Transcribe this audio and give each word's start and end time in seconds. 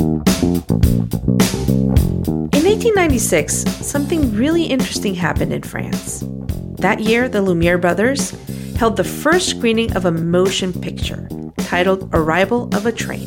In 0.00 0.24
1896, 2.64 3.68
something 3.84 4.34
really 4.34 4.64
interesting 4.64 5.14
happened 5.14 5.52
in 5.52 5.62
France. 5.62 6.24
That 6.78 7.00
year, 7.00 7.28
the 7.28 7.42
Lumiere 7.42 7.76
brothers 7.76 8.30
held 8.76 8.96
the 8.96 9.04
first 9.04 9.50
screening 9.50 9.94
of 9.94 10.06
a 10.06 10.10
motion 10.10 10.72
picture 10.72 11.28
titled 11.58 12.08
Arrival 12.14 12.74
of 12.74 12.86
a 12.86 12.92
Train. 12.92 13.26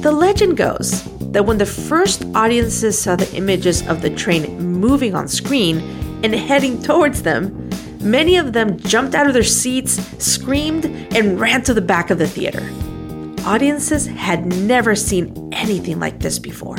The 0.00 0.10
legend 0.10 0.56
goes 0.56 1.04
that 1.30 1.46
when 1.46 1.58
the 1.58 1.66
first 1.66 2.24
audiences 2.34 2.98
saw 2.98 3.14
the 3.14 3.32
images 3.32 3.86
of 3.86 4.02
the 4.02 4.10
train 4.10 4.58
moving 4.58 5.14
on 5.14 5.28
screen 5.28 5.78
and 6.24 6.34
heading 6.34 6.82
towards 6.82 7.22
them, 7.22 7.70
many 8.00 8.36
of 8.36 8.52
them 8.52 8.80
jumped 8.80 9.14
out 9.14 9.28
of 9.28 9.32
their 9.32 9.44
seats, 9.44 9.92
screamed, 10.18 10.86
and 11.14 11.38
ran 11.38 11.62
to 11.62 11.72
the 11.72 11.80
back 11.80 12.10
of 12.10 12.18
the 12.18 12.26
theater. 12.26 12.68
Audiences 13.44 14.06
had 14.06 14.46
never 14.46 14.96
seen 14.96 15.50
anything 15.52 16.00
like 16.00 16.18
this 16.20 16.38
before. 16.38 16.78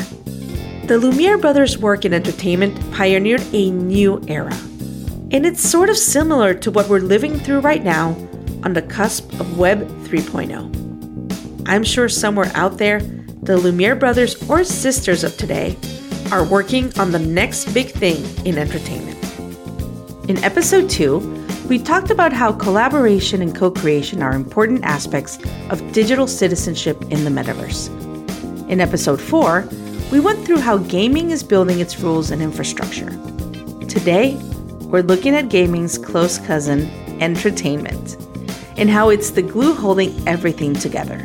The 0.87 0.97
Lumiere 0.97 1.37
brothers' 1.37 1.77
work 1.77 2.05
in 2.05 2.13
entertainment 2.13 2.91
pioneered 2.91 3.43
a 3.53 3.69
new 3.69 4.19
era. 4.27 4.53
And 5.29 5.45
it's 5.45 5.61
sort 5.61 5.91
of 5.91 5.97
similar 5.97 6.55
to 6.55 6.71
what 6.71 6.89
we're 6.89 7.01
living 7.01 7.39
through 7.39 7.59
right 7.59 7.83
now 7.83 8.15
on 8.63 8.73
the 8.73 8.81
cusp 8.81 9.31
of 9.39 9.59
Web 9.59 9.87
3.0. 10.05 11.69
I'm 11.69 11.83
sure 11.83 12.09
somewhere 12.09 12.51
out 12.55 12.79
there, 12.79 12.99
the 13.43 13.57
Lumiere 13.57 13.95
brothers 13.95 14.49
or 14.49 14.63
sisters 14.63 15.23
of 15.23 15.37
today 15.37 15.77
are 16.31 16.43
working 16.43 16.91
on 16.97 17.11
the 17.11 17.19
next 17.19 17.71
big 17.75 17.89
thing 17.89 18.17
in 18.43 18.57
entertainment. 18.57 19.23
In 20.27 20.43
episode 20.43 20.89
2, 20.89 21.44
we 21.67 21.79
talked 21.79 22.11
about 22.11 22.31
how 22.31 22.51
collaboration 22.51 23.41
and 23.41 23.55
co 23.55 23.71
creation 23.71 24.21
are 24.21 24.33
important 24.33 24.83
aspects 24.83 25.39
of 25.71 25.91
digital 25.93 26.27
citizenship 26.27 27.01
in 27.09 27.23
the 27.23 27.31
metaverse. 27.31 27.89
In 28.69 28.79
episode 28.79 29.19
4, 29.19 29.67
we 30.11 30.19
went 30.19 30.45
through 30.45 30.59
how 30.59 30.77
gaming 30.77 31.31
is 31.31 31.41
building 31.41 31.79
its 31.79 31.99
rules 31.99 32.29
and 32.29 32.41
infrastructure. 32.41 33.09
Today, 33.87 34.35
we're 34.81 35.01
looking 35.01 35.33
at 35.33 35.49
gaming's 35.49 35.97
close 35.97 36.37
cousin, 36.37 36.87
entertainment, 37.19 38.15
and 38.77 38.87
how 38.87 39.09
it's 39.09 39.31
the 39.31 39.41
glue 39.41 39.73
holding 39.73 40.27
everything 40.27 40.75
together. 40.75 41.17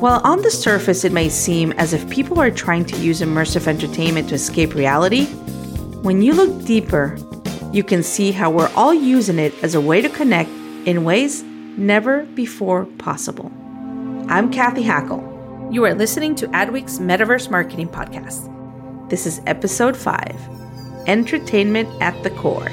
While 0.00 0.20
on 0.24 0.42
the 0.42 0.50
surface 0.50 1.04
it 1.04 1.12
may 1.12 1.28
seem 1.28 1.70
as 1.72 1.92
if 1.92 2.10
people 2.10 2.40
are 2.40 2.50
trying 2.50 2.84
to 2.86 2.96
use 2.96 3.20
immersive 3.20 3.68
entertainment 3.68 4.30
to 4.30 4.34
escape 4.34 4.74
reality, 4.74 5.26
when 6.02 6.20
you 6.20 6.32
look 6.32 6.64
deeper, 6.64 7.16
you 7.72 7.84
can 7.84 8.02
see 8.02 8.32
how 8.32 8.50
we're 8.50 8.70
all 8.74 8.92
using 8.92 9.38
it 9.38 9.54
as 9.62 9.76
a 9.76 9.80
way 9.80 10.00
to 10.00 10.08
connect 10.08 10.50
in 10.86 11.04
ways 11.04 11.44
never 11.44 12.24
before 12.24 12.84
possible. 12.98 13.52
I'm 14.28 14.50
Cathy 14.50 14.82
Hackl. 14.82 15.72
You 15.72 15.84
are 15.84 15.94
listening 15.94 16.34
to 16.36 16.48
Adweek's 16.48 16.98
Metaverse 16.98 17.48
Marketing 17.48 17.88
Podcast. 17.88 18.48
This 19.08 19.24
is 19.24 19.40
episode 19.46 19.96
5 19.96 20.36
Entertainment 21.06 21.88
at 22.02 22.20
the 22.24 22.30
Core. 22.30 22.70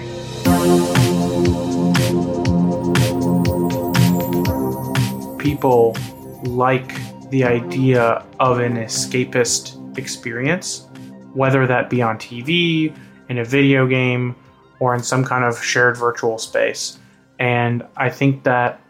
People 5.38 5.96
like 6.44 6.96
the 7.30 7.44
idea 7.44 8.25
of 8.40 8.59
an 8.59 8.78
escapist 8.78 9.97
experience, 10.00 10.88
whether 11.34 11.68
that 11.68 11.88
be 11.91 12.02
on 12.02 12.18
TV, 12.18 12.96
in 13.30 13.38
a 13.38 13.46
video 13.46 13.86
game, 13.86 14.36
or 14.79 14.93
in 14.93 15.03
some 15.03 15.23
kind 15.23 15.43
of 15.43 15.63
shared 15.63 15.97
virtual 15.97 16.38
space. 16.38 16.99
And 17.39 17.85
I 17.95 18.09
think 18.09 18.43
that 18.43 18.81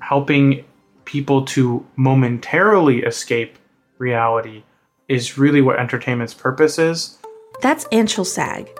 helping 0.00 0.64
people 1.04 1.44
to 1.44 1.86
momentarily 1.96 3.02
escape 3.02 3.58
reality 3.98 4.62
is 5.08 5.36
really 5.36 5.60
what 5.60 5.78
entertainment's 5.78 6.34
purpose 6.34 6.78
is. 6.78 7.18
That's 7.60 7.84
Anshel 7.86 8.26
Sag, 8.26 8.70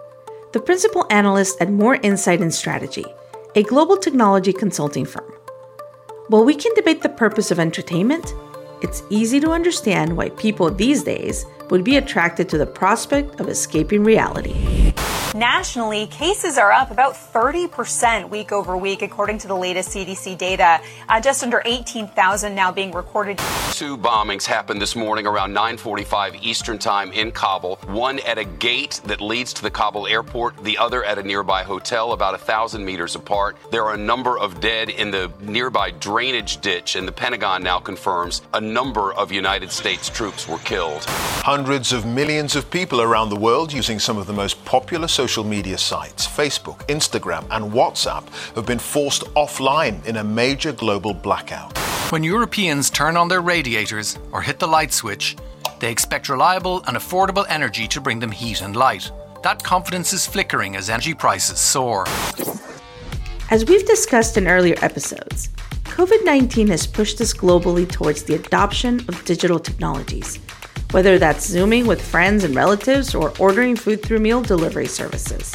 the 0.53 0.61
principal 0.61 1.07
analyst 1.11 1.61
at 1.61 1.71
Moor 1.71 1.97
Insight 2.03 2.41
and 2.41 2.55
Strategy, 2.55 3.05
a 3.57 3.63
global 3.65 3.97
technology 3.97 4.53
consulting 4.53 5.05
firm. 5.05 5.31
While 6.29 6.45
we 6.45 6.55
can 6.55 6.73
debate 6.75 7.03
the 7.03 7.09
purpose 7.09 7.51
of 7.51 7.59
entertainment, 7.59 8.33
it's 8.81 9.03
easy 9.11 9.41
to 9.41 9.51
understand 9.51 10.17
why 10.17 10.31
people 10.31 10.71
these 10.71 11.03
days 11.03 11.45
would 11.69 11.85
be 11.85 11.97
attracted 11.97 12.49
to 12.49 12.59
the 12.59 12.67
prospect 12.67 13.41
of 13.41 13.49
escaping 13.49 14.05
reality. 14.05 14.80
Nationally, 15.35 16.09
cases 16.09 16.59
are 16.59 16.73
up 16.73 16.91
about 16.91 17.15
30% 17.15 18.29
week 18.31 18.51
over 18.51 18.77
week, 18.77 19.03
according 19.03 19.39
to 19.39 19.47
the 19.47 19.55
latest 19.55 19.91
CDC 19.91 20.37
data. 20.37 20.81
Uh, 21.09 21.21
just 21.21 21.45
under 21.45 21.63
18,000 21.65 22.53
now 22.53 22.73
being 22.73 22.91
recorded. 22.91 23.39
Two 23.71 23.97
bombings 23.97 24.45
happened 24.45 24.83
this 24.83 24.97
morning 24.97 25.29
around 25.29 25.55
9:45 25.55 26.35
Eastern 26.43 26.81
Time 26.81 27.13
in 27.13 27.31
Kabul. 27.31 27.77
One 27.87 28.19
at 28.21 28.39
a 28.39 28.45
gate 28.45 29.01
that 29.05 29.21
leads 29.21 29.53
to 29.55 29.63
the 29.63 29.71
Kabul 29.71 30.09
airport, 30.09 30.65
the 30.65 30.77
other 30.79 31.05
at 31.05 31.17
a 31.17 31.23
nearby 31.23 31.63
hotel, 31.63 32.13
about 32.13 32.35
a 32.35 32.39
thousand 32.39 32.85
meters 32.85 33.15
apart. 33.15 33.57
There 33.71 33.85
are 33.85 33.95
a 33.95 34.05
number 34.13 34.37
of 34.37 34.61
dead 34.61 34.91
in 34.91 35.13
the 35.13 35.31
nearby 35.41 35.93
drainage 35.93 36.61
ditch, 36.61 36.97
and 36.97 37.07
the 37.07 37.13
Pentagon 37.13 37.63
now 37.63 37.79
confirms 37.79 38.43
a 38.53 38.61
number 38.61 39.13
of 39.13 39.31
United 39.31 39.71
States 39.71 40.09
troops 40.09 40.49
were 40.49 40.59
killed. 40.59 41.05
Hundreds 41.45 41.93
of 41.93 42.05
millions 42.05 42.57
of 42.57 42.69
people 42.69 43.01
around 43.01 43.29
the 43.29 43.37
world 43.37 43.73
using 43.73 44.01
some 44.01 44.19
of 44.19 44.27
the 44.27 44.33
most 44.33 44.63
popular 44.65 45.07
social 45.21 45.45
media 45.45 45.77
sites, 45.77 46.27
Facebook, 46.27 46.79
Instagram, 46.87 47.45
and 47.51 47.73
WhatsApp, 47.73 48.25
have 48.55 48.65
been 48.65 48.79
forced 48.79 49.23
offline 49.35 50.03
in 50.07 50.17
a 50.17 50.25
major 50.25 50.73
global 50.73 51.13
blackout. 51.13 51.77
When 52.11 52.25
Europeans 52.25 52.89
turn 52.89 53.19
on 53.19 53.29
their 53.29 53.43
radiators 53.43 54.19
or 54.33 54.41
hit 54.41 54.59
the 54.59 54.67
light 54.67 54.95
switch, 54.95 55.37
they 55.79 55.93
expect 55.93 56.31
reliable 56.31 56.83
and 56.87 56.97
affordable 56.97 57.45
energy 57.51 57.87
to 57.89 58.01
bring 58.01 58.19
them 58.19 58.31
heat 58.31 58.63
and 58.63 58.75
light. 58.75 59.13
That 59.43 59.63
confidence 59.63 60.15
is 60.15 60.27
flickering 60.27 60.75
as 60.75 60.89
energy 60.89 61.13
prices 61.13 61.61
soar. 61.61 62.07
As 63.51 63.67
we've 63.67 63.87
discussed 63.87 64.39
in 64.39 64.49
earlier 64.49 64.77
episodes, 64.81 65.51
COVID 65.85 66.25
19 66.25 66.69
has 66.69 66.87
pushed 66.87 67.21
us 67.21 67.35
globally 67.35 67.87
towards 67.87 68.23
the 68.23 68.37
adoption 68.37 69.01
of 69.07 69.23
digital 69.27 69.59
technologies, 69.59 70.39
whether 70.93 71.19
that's 71.19 71.47
Zooming 71.47 71.87
with 71.87 72.03
friends 72.03 72.45
and 72.45 72.55
relatives 72.55 73.15
or 73.15 73.33
ordering 73.39 73.77
food 73.77 74.03
through 74.03 74.19
meal 74.19 74.43
delivery 74.43 74.87
services. 74.87 75.55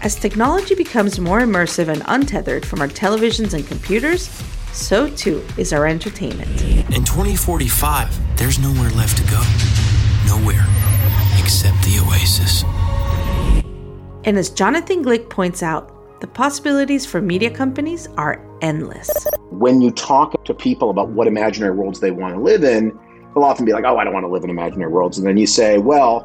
As 0.00 0.16
technology 0.16 0.74
becomes 0.74 1.20
more 1.20 1.40
immersive 1.40 1.88
and 1.88 2.02
untethered 2.06 2.64
from 2.64 2.80
our 2.80 2.88
televisions 2.88 3.54
and 3.54 3.66
computers, 3.66 4.28
so 4.72 5.08
too 5.10 5.44
is 5.58 5.72
our 5.72 5.86
entertainment. 5.86 6.62
In 6.90 7.04
2045, 7.04 8.36
there's 8.36 8.58
nowhere 8.58 8.90
left 8.90 9.18
to 9.18 9.24
go. 9.30 9.40
Nowhere 10.26 10.66
except 11.38 11.76
the 11.82 12.02
oasis. 12.06 12.64
And 14.24 14.38
as 14.38 14.50
Jonathan 14.50 15.04
Glick 15.04 15.28
points 15.28 15.62
out, 15.62 16.20
the 16.20 16.26
possibilities 16.26 17.04
for 17.04 17.20
media 17.20 17.50
companies 17.50 18.08
are 18.16 18.40
endless. 18.60 19.10
When 19.50 19.80
you 19.80 19.90
talk 19.90 20.44
to 20.44 20.54
people 20.54 20.90
about 20.90 21.08
what 21.10 21.26
imaginary 21.26 21.74
worlds 21.74 22.00
they 22.00 22.12
want 22.12 22.34
to 22.34 22.40
live 22.40 22.64
in, 22.64 22.96
they'll 23.34 23.44
often 23.44 23.64
be 23.64 23.72
like, 23.72 23.84
oh, 23.84 23.96
I 23.96 24.04
don't 24.04 24.12
want 24.12 24.24
to 24.24 24.30
live 24.30 24.44
in 24.44 24.50
imaginary 24.50 24.90
worlds. 24.90 25.18
And 25.18 25.26
then 25.26 25.36
you 25.36 25.46
say, 25.46 25.78
well, 25.78 26.20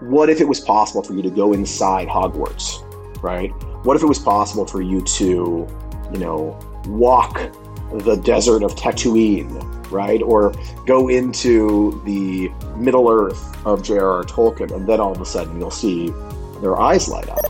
what 0.00 0.28
if 0.28 0.40
it 0.40 0.48
was 0.48 0.60
possible 0.60 1.02
for 1.02 1.14
you 1.14 1.22
to 1.22 1.30
go 1.30 1.52
inside 1.52 2.08
Hogwarts, 2.08 2.82
right? 3.22 3.50
What 3.84 3.96
if 3.96 4.02
it 4.02 4.06
was 4.06 4.18
possible 4.18 4.66
for 4.66 4.82
you 4.82 5.00
to, 5.00 5.66
you 6.12 6.18
know, 6.18 6.58
walk 6.86 7.50
the 7.92 8.16
desert 8.16 8.62
of 8.62 8.74
Tatooine 8.74 9.62
right? 9.90 10.22
Or 10.22 10.52
go 10.84 11.08
into 11.08 12.00
the 12.04 12.48
Middle 12.76 13.10
Earth 13.10 13.56
of 13.66 13.82
J.R.R. 13.82 14.24
Tolkien, 14.24 14.70
and 14.72 14.86
then 14.86 15.00
all 15.00 15.12
of 15.12 15.20
a 15.20 15.26
sudden 15.26 15.58
you'll 15.58 15.70
see 15.70 16.12
their 16.60 16.78
eyes 16.78 17.08
light 17.08 17.28
up. 17.28 17.40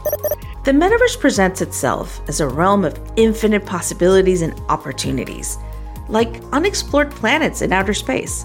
The 0.64 0.72
metaverse 0.72 1.18
presents 1.20 1.60
itself 1.62 2.20
as 2.28 2.40
a 2.40 2.48
realm 2.48 2.84
of 2.84 2.98
infinite 3.16 3.64
possibilities 3.64 4.42
and 4.42 4.60
opportunities, 4.68 5.58
like 6.08 6.42
unexplored 6.52 7.10
planets 7.12 7.62
in 7.62 7.72
outer 7.72 7.94
space. 7.94 8.44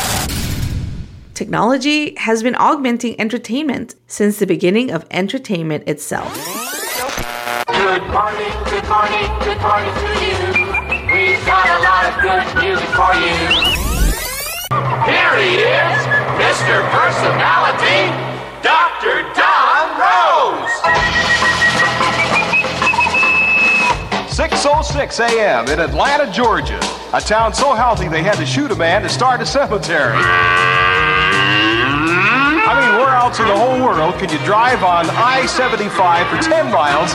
Technology 1.41 2.13
has 2.17 2.43
been 2.43 2.53
augmenting 2.53 3.19
entertainment 3.19 3.95
since 4.05 4.37
the 4.37 4.45
beginning 4.45 4.91
of 4.91 5.07
entertainment 5.09 5.83
itself. 5.87 6.31
Good 7.65 8.03
morning, 8.13 8.53
good 8.69 8.85
morning, 8.85 9.25
good 9.41 9.57
morning 9.57 9.89
to 9.89 10.09
you. 10.21 10.37
We've 11.09 11.43
got 11.43 11.65
a 11.65 11.81
lot 11.81 12.05
of 12.05 12.21
good 12.21 12.45
music 12.61 12.85
for 12.93 13.17
you. 13.17 13.33
Here 15.09 15.33
he 15.41 15.65
is, 15.65 15.97
Mr. 16.37 16.85
Personality, 16.93 18.13
Dr. 18.61 19.25
Don 19.33 19.97
Rose. 19.97 20.69
6.06 24.29 25.19
a.m. 25.27 25.67
in 25.69 25.79
Atlanta, 25.79 26.31
Georgia. 26.31 26.79
A 27.13 27.19
town 27.19 27.51
so 27.51 27.73
healthy 27.73 28.07
they 28.07 28.21
had 28.21 28.35
to 28.35 28.45
shoot 28.45 28.69
a 28.69 28.75
man 28.75 29.01
to 29.01 29.09
start 29.09 29.41
a 29.41 29.45
cemetery. 29.47 30.21
I 33.31 33.43
mean, 33.43 33.47
in 33.47 33.47
the 33.47 33.55
whole 33.57 33.79
world 33.81 34.15
can 34.15 34.29
you 34.29 34.37
drive 34.45 34.83
on 34.83 35.09
I 35.09 35.45
75 35.45 36.27
for 36.27 36.37
10 36.37 36.69
miles? 36.71 37.13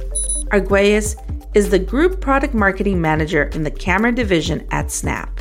Arguelles 0.52 1.16
is 1.54 1.70
the 1.70 1.80
group 1.80 2.22
product 2.22 2.54
marketing 2.54 3.00
manager 3.00 3.44
in 3.54 3.64
the 3.64 3.72
camera 3.72 4.12
division 4.12 4.68
at 4.72 4.92
Snap. 4.92 5.40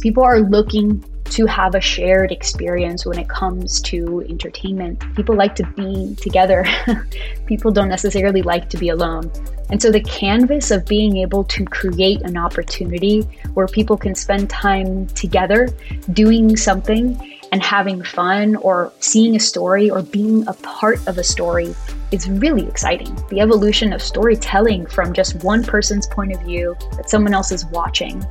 People 0.00 0.22
are 0.22 0.40
looking 0.40 1.04
to 1.24 1.46
have 1.46 1.74
a 1.74 1.80
shared 1.80 2.30
experience 2.30 3.06
when 3.06 3.18
it 3.18 3.28
comes 3.28 3.80
to 3.80 4.24
entertainment. 4.28 5.02
People 5.16 5.34
like 5.34 5.54
to 5.56 5.66
be 5.72 6.14
together. 6.16 6.64
People 7.46 7.70
don't 7.70 7.88
necessarily 7.88 8.42
like 8.42 8.68
to 8.70 8.76
be 8.76 8.90
alone. 8.90 9.32
And 9.70 9.80
so 9.80 9.90
the 9.90 10.02
canvas 10.02 10.70
of 10.70 10.84
being 10.84 11.16
able 11.16 11.42
to 11.44 11.64
create 11.64 12.20
an 12.22 12.36
opportunity 12.36 13.22
where 13.54 13.66
people 13.66 13.96
can 13.96 14.14
spend 14.14 14.50
time 14.50 15.06
together 15.08 15.68
doing 16.12 16.56
something 16.56 17.33
and 17.54 17.62
having 17.62 18.02
fun 18.02 18.56
or 18.56 18.92
seeing 18.98 19.36
a 19.36 19.38
story 19.38 19.88
or 19.88 20.02
being 20.02 20.44
a 20.48 20.52
part 20.54 20.98
of 21.06 21.18
a 21.18 21.22
story 21.22 21.72
is 22.10 22.28
really 22.28 22.66
exciting. 22.66 23.14
The 23.30 23.38
evolution 23.38 23.92
of 23.92 24.02
storytelling 24.02 24.86
from 24.86 25.12
just 25.12 25.36
one 25.44 25.62
person's 25.62 26.08
point 26.08 26.32
of 26.32 26.40
view 26.42 26.76
that 26.96 27.08
someone 27.08 27.32
else 27.32 27.52
is 27.52 27.64
watching 27.66 28.26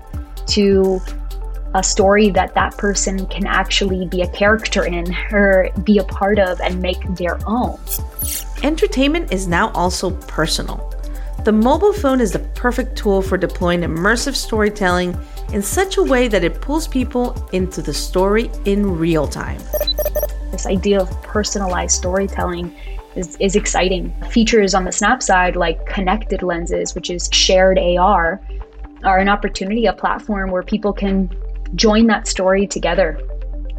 to 0.47 0.99
a 1.73 1.81
story 1.81 2.31
that 2.31 2.53
that 2.55 2.77
person 2.77 3.25
can 3.27 3.47
actually 3.47 4.07
be 4.07 4.23
a 4.23 4.27
character 4.27 4.83
in 4.83 5.15
or 5.31 5.69
be 5.85 5.99
a 5.99 6.03
part 6.03 6.37
of 6.37 6.59
and 6.59 6.81
make 6.81 7.01
their 7.15 7.39
own. 7.47 7.79
Entertainment 8.61 9.31
is 9.31 9.47
now 9.47 9.71
also 9.71 10.11
personal. 10.27 10.93
The 11.45 11.53
mobile 11.53 11.93
phone 11.93 12.19
is 12.19 12.33
the 12.33 12.39
perfect 12.55 12.97
tool 12.97 13.21
for 13.21 13.37
deploying 13.37 13.83
immersive 13.83 14.35
storytelling 14.35 15.17
in 15.53 15.61
such 15.61 15.97
a 15.97 16.03
way 16.03 16.27
that 16.27 16.43
it 16.43 16.59
pulls 16.61 16.87
people 16.87 17.47
into 17.53 17.81
the 17.81 17.93
story 17.93 18.49
in 18.65 18.97
real 18.97 19.27
time. 19.27 19.61
This 20.51 20.65
idea 20.65 20.99
of 20.99 21.09
personalized 21.21 21.95
storytelling 21.95 22.75
is, 23.15 23.37
is 23.39 23.55
exciting. 23.55 24.11
Features 24.31 24.73
on 24.73 24.83
the 24.83 24.91
Snap 24.91 25.21
side, 25.21 25.55
like 25.55 25.85
connected 25.85 26.41
lenses, 26.41 26.95
which 26.95 27.11
is 27.11 27.29
shared 27.31 27.77
AR, 27.77 28.41
are 29.03 29.19
an 29.19 29.29
opportunity, 29.29 29.85
a 29.85 29.93
platform 29.93 30.49
where 30.49 30.63
people 30.63 30.91
can 30.91 31.29
join 31.75 32.07
that 32.07 32.27
story 32.27 32.65
together 32.65 33.19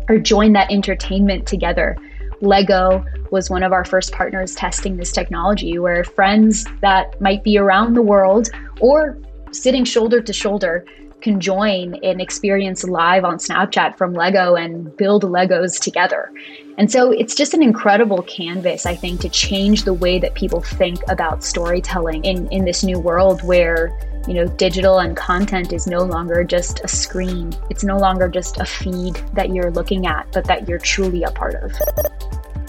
or 0.08 0.18
join 0.18 0.52
that 0.52 0.70
entertainment 0.70 1.44
together. 1.44 1.96
Lego 2.40 3.04
was 3.32 3.50
one 3.50 3.64
of 3.64 3.72
our 3.72 3.84
first 3.84 4.12
partners 4.12 4.54
testing 4.54 4.96
this 4.96 5.10
technology 5.10 5.78
where 5.80 6.04
friends 6.04 6.66
that 6.82 7.20
might 7.20 7.42
be 7.42 7.58
around 7.58 7.94
the 7.94 8.02
world 8.02 8.48
or 8.80 9.18
sitting 9.50 9.84
shoulder 9.84 10.20
to 10.20 10.32
shoulder 10.32 10.84
can 11.24 11.40
join 11.40 11.94
and 12.04 12.20
experience 12.20 12.84
live 12.84 13.24
on 13.24 13.38
Snapchat 13.38 13.96
from 13.96 14.12
Lego 14.12 14.56
and 14.56 14.94
build 14.98 15.24
Legos 15.24 15.80
together. 15.80 16.30
And 16.76 16.92
so 16.92 17.12
it's 17.12 17.34
just 17.34 17.54
an 17.54 17.62
incredible 17.62 18.22
canvas, 18.24 18.84
I 18.84 18.94
think, 18.94 19.22
to 19.22 19.30
change 19.30 19.84
the 19.84 19.94
way 19.94 20.18
that 20.18 20.34
people 20.34 20.60
think 20.60 21.00
about 21.08 21.42
storytelling 21.42 22.26
in, 22.26 22.46
in 22.48 22.66
this 22.66 22.84
new 22.84 22.98
world 22.98 23.42
where, 23.42 23.98
you 24.28 24.34
know, 24.34 24.46
digital 24.46 24.98
and 24.98 25.16
content 25.16 25.72
is 25.72 25.86
no 25.86 26.00
longer 26.00 26.44
just 26.44 26.84
a 26.84 26.88
screen. 26.88 27.56
It's 27.70 27.84
no 27.84 27.96
longer 27.96 28.28
just 28.28 28.60
a 28.60 28.66
feed 28.66 29.14
that 29.32 29.48
you're 29.48 29.70
looking 29.70 30.06
at, 30.06 30.30
but 30.30 30.44
that 30.44 30.68
you're 30.68 30.78
truly 30.78 31.22
a 31.22 31.30
part 31.30 31.54
of. 31.54 31.72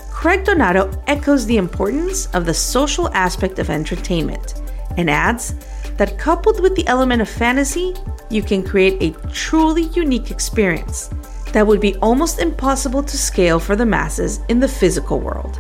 Craig 0.10 0.46
Donato 0.46 0.90
echoes 1.08 1.46
the 1.46 1.58
importance 1.58 2.28
of 2.28 2.46
the 2.46 2.54
social 2.54 3.10
aspect 3.14 3.60
of 3.60 3.70
entertainment 3.70 4.62
and 4.96 5.10
adds 5.10 5.56
that 5.98 6.18
coupled 6.18 6.62
with 6.62 6.76
the 6.76 6.88
element 6.88 7.22
of 7.22 7.30
fantasy, 7.30 7.94
you 8.30 8.42
can 8.42 8.64
create 8.64 9.02
a 9.02 9.12
truly 9.30 9.84
unique 9.84 10.32
experience 10.32 11.10
that 11.54 11.66
would 11.66 11.80
be 11.80 11.96
almost 11.98 12.40
impossible 12.40 13.02
to 13.02 13.18
scale 13.18 13.60
for 13.60 13.76
the 13.76 13.86
masses 13.86 14.42
in 14.50 14.60
the 14.60 14.68
physical 14.68 15.20
world. 15.20 15.60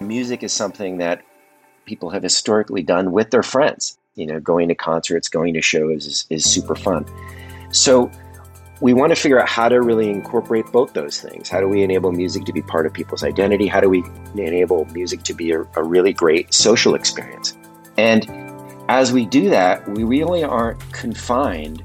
Music 0.00 0.42
is 0.42 0.52
something 0.52 0.98
that 0.98 1.22
people 1.86 2.10
have 2.10 2.22
historically 2.22 2.82
done 2.82 3.12
with 3.12 3.30
their 3.30 3.42
friends. 3.42 3.98
You 4.14 4.26
know, 4.26 4.40
going 4.40 4.68
to 4.68 4.74
concerts, 4.74 5.28
going 5.28 5.54
to 5.54 5.62
shows 5.62 6.06
is, 6.06 6.26
is 6.30 6.44
super 6.44 6.74
fun. 6.74 7.06
So 7.70 8.10
we 8.80 8.92
want 8.92 9.10
to 9.10 9.16
figure 9.16 9.40
out 9.40 9.48
how 9.48 9.68
to 9.68 9.80
really 9.80 10.10
incorporate 10.10 10.66
both 10.66 10.92
those 10.92 11.20
things. 11.20 11.48
How 11.48 11.60
do 11.60 11.68
we 11.68 11.82
enable 11.82 12.12
music 12.12 12.44
to 12.44 12.52
be 12.52 12.60
part 12.62 12.86
of 12.86 12.92
people's 12.92 13.24
identity? 13.24 13.66
How 13.66 13.80
do 13.80 13.88
we 13.88 14.04
enable 14.34 14.84
music 14.86 15.22
to 15.24 15.34
be 15.34 15.52
a, 15.52 15.62
a 15.76 15.82
really 15.82 16.12
great 16.12 16.52
social 16.52 16.94
experience? 16.94 17.56
And 17.96 18.45
as 18.88 19.12
we 19.12 19.26
do 19.26 19.50
that, 19.50 19.88
we 19.88 20.04
really 20.04 20.44
aren't 20.44 20.80
confined 20.92 21.82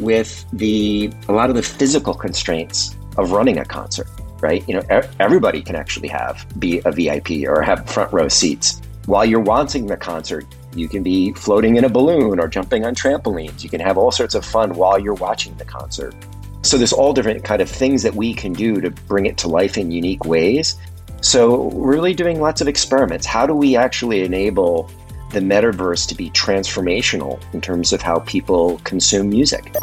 with 0.00 0.44
the 0.52 1.12
a 1.28 1.32
lot 1.32 1.50
of 1.50 1.56
the 1.56 1.62
physical 1.62 2.14
constraints 2.14 2.96
of 3.18 3.30
running 3.32 3.58
a 3.58 3.64
concert, 3.64 4.08
right? 4.40 4.66
You 4.68 4.76
know, 4.76 5.02
everybody 5.20 5.62
can 5.62 5.76
actually 5.76 6.08
have 6.08 6.46
be 6.58 6.80
a 6.84 6.90
VIP 6.90 7.46
or 7.46 7.60
have 7.62 7.88
front 7.88 8.12
row 8.12 8.28
seats. 8.28 8.80
While 9.06 9.24
you're 9.24 9.40
watching 9.40 9.86
the 9.86 9.96
concert, 9.96 10.46
you 10.74 10.88
can 10.88 11.02
be 11.02 11.32
floating 11.34 11.76
in 11.76 11.84
a 11.84 11.88
balloon 11.88 12.40
or 12.40 12.48
jumping 12.48 12.84
on 12.84 12.94
trampolines. 12.94 13.62
You 13.62 13.68
can 13.68 13.80
have 13.80 13.98
all 13.98 14.10
sorts 14.10 14.34
of 14.34 14.44
fun 14.44 14.74
while 14.74 14.98
you're 14.98 15.14
watching 15.14 15.54
the 15.56 15.64
concert. 15.64 16.14
So 16.62 16.78
there's 16.78 16.92
all 16.92 17.12
different 17.12 17.44
kind 17.44 17.60
of 17.60 17.68
things 17.68 18.02
that 18.04 18.14
we 18.14 18.32
can 18.32 18.52
do 18.52 18.80
to 18.80 18.90
bring 18.90 19.26
it 19.26 19.36
to 19.38 19.48
life 19.48 19.76
in 19.76 19.90
unique 19.90 20.24
ways. 20.24 20.76
So 21.20 21.70
really 21.70 22.14
doing 22.14 22.40
lots 22.40 22.60
of 22.60 22.68
experiments. 22.68 23.26
How 23.26 23.46
do 23.46 23.54
we 23.54 23.76
actually 23.76 24.22
enable 24.22 24.90
the 25.32 25.40
metaverse 25.40 26.06
to 26.08 26.14
be 26.14 26.30
transformational 26.30 27.40
in 27.52 27.60
terms 27.60 27.92
of 27.92 28.00
how 28.00 28.20
people 28.20 28.78
consume 28.84 29.28
music? 29.28 29.74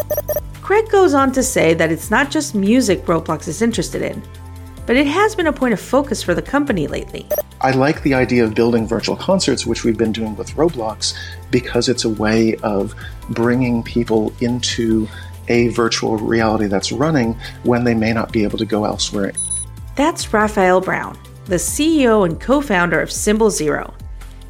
Craig 0.61 0.89
goes 0.89 1.13
on 1.13 1.31
to 1.33 1.43
say 1.43 1.73
that 1.73 1.91
it's 1.91 2.09
not 2.09 2.31
just 2.31 2.55
music 2.55 3.05
Roblox 3.05 3.47
is 3.47 3.61
interested 3.61 4.01
in 4.01 4.21
but 4.89 4.97
it 4.97 5.05
has 5.05 5.35
been 5.35 5.45
a 5.45 5.53
point 5.53 5.71
of 5.71 5.79
focus 5.79 6.23
for 6.23 6.33
the 6.33 6.41
company 6.41 6.87
lately. 6.87 7.23
I 7.61 7.69
like 7.69 8.01
the 8.01 8.15
idea 8.15 8.43
of 8.43 8.55
building 8.55 8.87
virtual 8.87 9.15
concerts, 9.15 9.63
which 9.63 9.83
we've 9.83 9.99
been 9.99 10.11
doing 10.11 10.35
with 10.35 10.49
Roblox, 10.55 11.13
because 11.51 11.89
it's 11.89 12.05
a 12.05 12.09
way 12.09 12.55
of 12.63 12.95
bringing 13.29 13.83
people 13.83 14.33
into 14.41 15.07
a 15.47 15.67
virtual 15.67 16.17
reality 16.17 16.65
that's 16.65 16.91
running 16.91 17.39
when 17.61 17.83
they 17.83 17.93
may 17.93 18.13
not 18.13 18.31
be 18.31 18.41
able 18.41 18.57
to 18.57 18.65
go 18.65 18.83
elsewhere. 18.83 19.31
That's 19.95 20.33
Raphael 20.33 20.81
Brown, 20.81 21.19
the 21.45 21.57
CEO 21.57 22.25
and 22.25 22.41
co 22.41 22.59
founder 22.59 22.99
of 22.99 23.11
Symbol 23.11 23.51
Zero, 23.51 23.93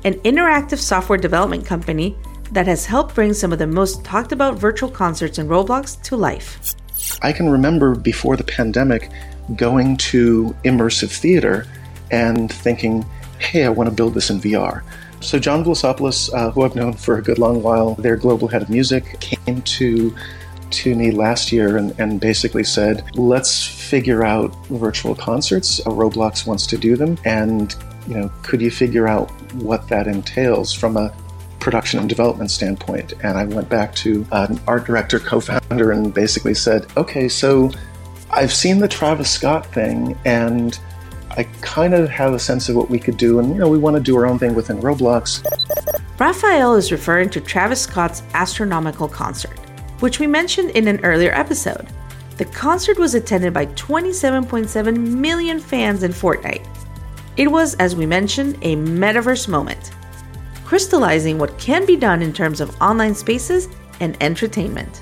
an 0.03 0.13
interactive 0.21 0.77
software 0.77 1.17
development 1.17 1.65
company 1.65 2.15
that 2.51 2.67
has 2.67 2.85
helped 2.85 3.15
bring 3.15 3.33
some 3.33 3.51
of 3.51 3.59
the 3.59 3.67
most 3.67 4.03
talked 4.03 4.31
about 4.31 4.57
virtual 4.57 4.89
concerts 4.89 5.37
in 5.37 5.47
Roblox 5.47 6.01
to 6.03 6.15
life. 6.15 6.75
I 7.21 7.31
can 7.31 7.49
remember 7.49 7.95
before 7.95 8.37
the 8.37 8.43
pandemic 8.43 9.09
going 9.55 9.97
to 9.97 10.55
immersive 10.63 11.11
theater 11.11 11.65
and 12.11 12.51
thinking, 12.51 13.05
hey, 13.39 13.65
I 13.65 13.69
want 13.69 13.89
to 13.89 13.95
build 13.95 14.13
this 14.13 14.29
in 14.29 14.39
VR. 14.39 14.83
So, 15.21 15.37
Jon 15.37 15.63
Vlassopulos, 15.65 16.33
uh, 16.33 16.51
who 16.51 16.63
I've 16.63 16.75
known 16.75 16.93
for 16.93 17.17
a 17.17 17.21
good 17.21 17.39
long 17.39 17.61
while, 17.61 17.95
their 17.95 18.15
global 18.15 18.47
head 18.47 18.61
of 18.61 18.69
music, 18.69 19.19
came 19.19 19.61
to 19.61 20.15
to 20.71 20.95
me 20.95 21.09
last 21.09 21.51
year 21.51 21.77
and, 21.77 21.99
and 21.99 22.21
basically 22.21 22.63
said, 22.63 23.03
let's 23.15 23.65
figure 23.65 24.23
out 24.23 24.55
virtual 24.67 25.15
concerts. 25.15 25.79
Roblox 25.81 26.45
wants 26.45 26.67
to 26.67 26.77
do 26.77 26.95
them. 26.95 27.17
And, 27.25 27.75
you 28.09 28.15
know, 28.15 28.31
could 28.43 28.61
you 28.61 28.71
figure 28.71 29.07
out 29.07 29.29
what 29.53 29.87
that 29.87 30.07
entails 30.07 30.73
from 30.73 30.97
a 30.97 31.13
production 31.59 31.99
and 31.99 32.09
development 32.09 32.51
standpoint? 32.51 33.13
And 33.23 33.37
I 33.37 33.45
went 33.45 33.69
back 33.69 33.95
to 33.95 34.25
an 34.31 34.59
art 34.67 34.85
director, 34.85 35.19
co 35.19 35.39
founder, 35.39 35.91
and 35.91 36.13
basically 36.13 36.53
said, 36.53 36.87
okay, 36.97 37.29
so 37.29 37.71
I've 38.31 38.53
seen 38.53 38.79
the 38.79 38.87
Travis 38.87 39.31
Scott 39.31 39.65
thing 39.67 40.17
and 40.25 40.79
I 41.31 41.43
kind 41.61 41.93
of 41.93 42.09
have 42.09 42.33
a 42.33 42.39
sense 42.39 42.67
of 42.67 42.75
what 42.75 42.89
we 42.89 42.99
could 42.99 43.15
do, 43.15 43.39
and 43.39 43.49
you 43.49 43.59
know, 43.59 43.69
we 43.69 43.77
want 43.77 43.95
to 43.95 44.01
do 44.01 44.17
our 44.17 44.25
own 44.25 44.39
thing 44.39 44.55
within 44.55 44.81
Roblox. 44.81 45.45
Raphael 46.19 46.75
is 46.75 46.91
referring 46.91 47.29
to 47.29 47.39
Travis 47.39 47.81
Scott's 47.81 48.23
astronomical 48.33 49.07
concert 49.07 49.57
which 49.99 50.19
we 50.19 50.27
mentioned 50.27 50.71
in 50.71 50.87
an 50.87 50.99
earlier 51.03 51.31
episode. 51.33 51.87
The 52.37 52.45
concert 52.45 52.97
was 52.97 53.15
attended 53.15 53.53
by 53.53 53.65
27.7 53.67 54.97
million 54.97 55.59
fans 55.59 56.03
in 56.03 56.11
Fortnite. 56.11 56.65
It 57.37 57.51
was, 57.51 57.75
as 57.75 57.95
we 57.95 58.05
mentioned, 58.05 58.55
a 58.61 58.75
metaverse 58.75 59.47
moment, 59.47 59.91
crystallizing 60.65 61.37
what 61.37 61.57
can 61.57 61.85
be 61.85 61.95
done 61.95 62.21
in 62.21 62.33
terms 62.33 62.61
of 62.61 62.79
online 62.81 63.15
spaces 63.15 63.67
and 63.99 64.15
entertainment 64.21 65.01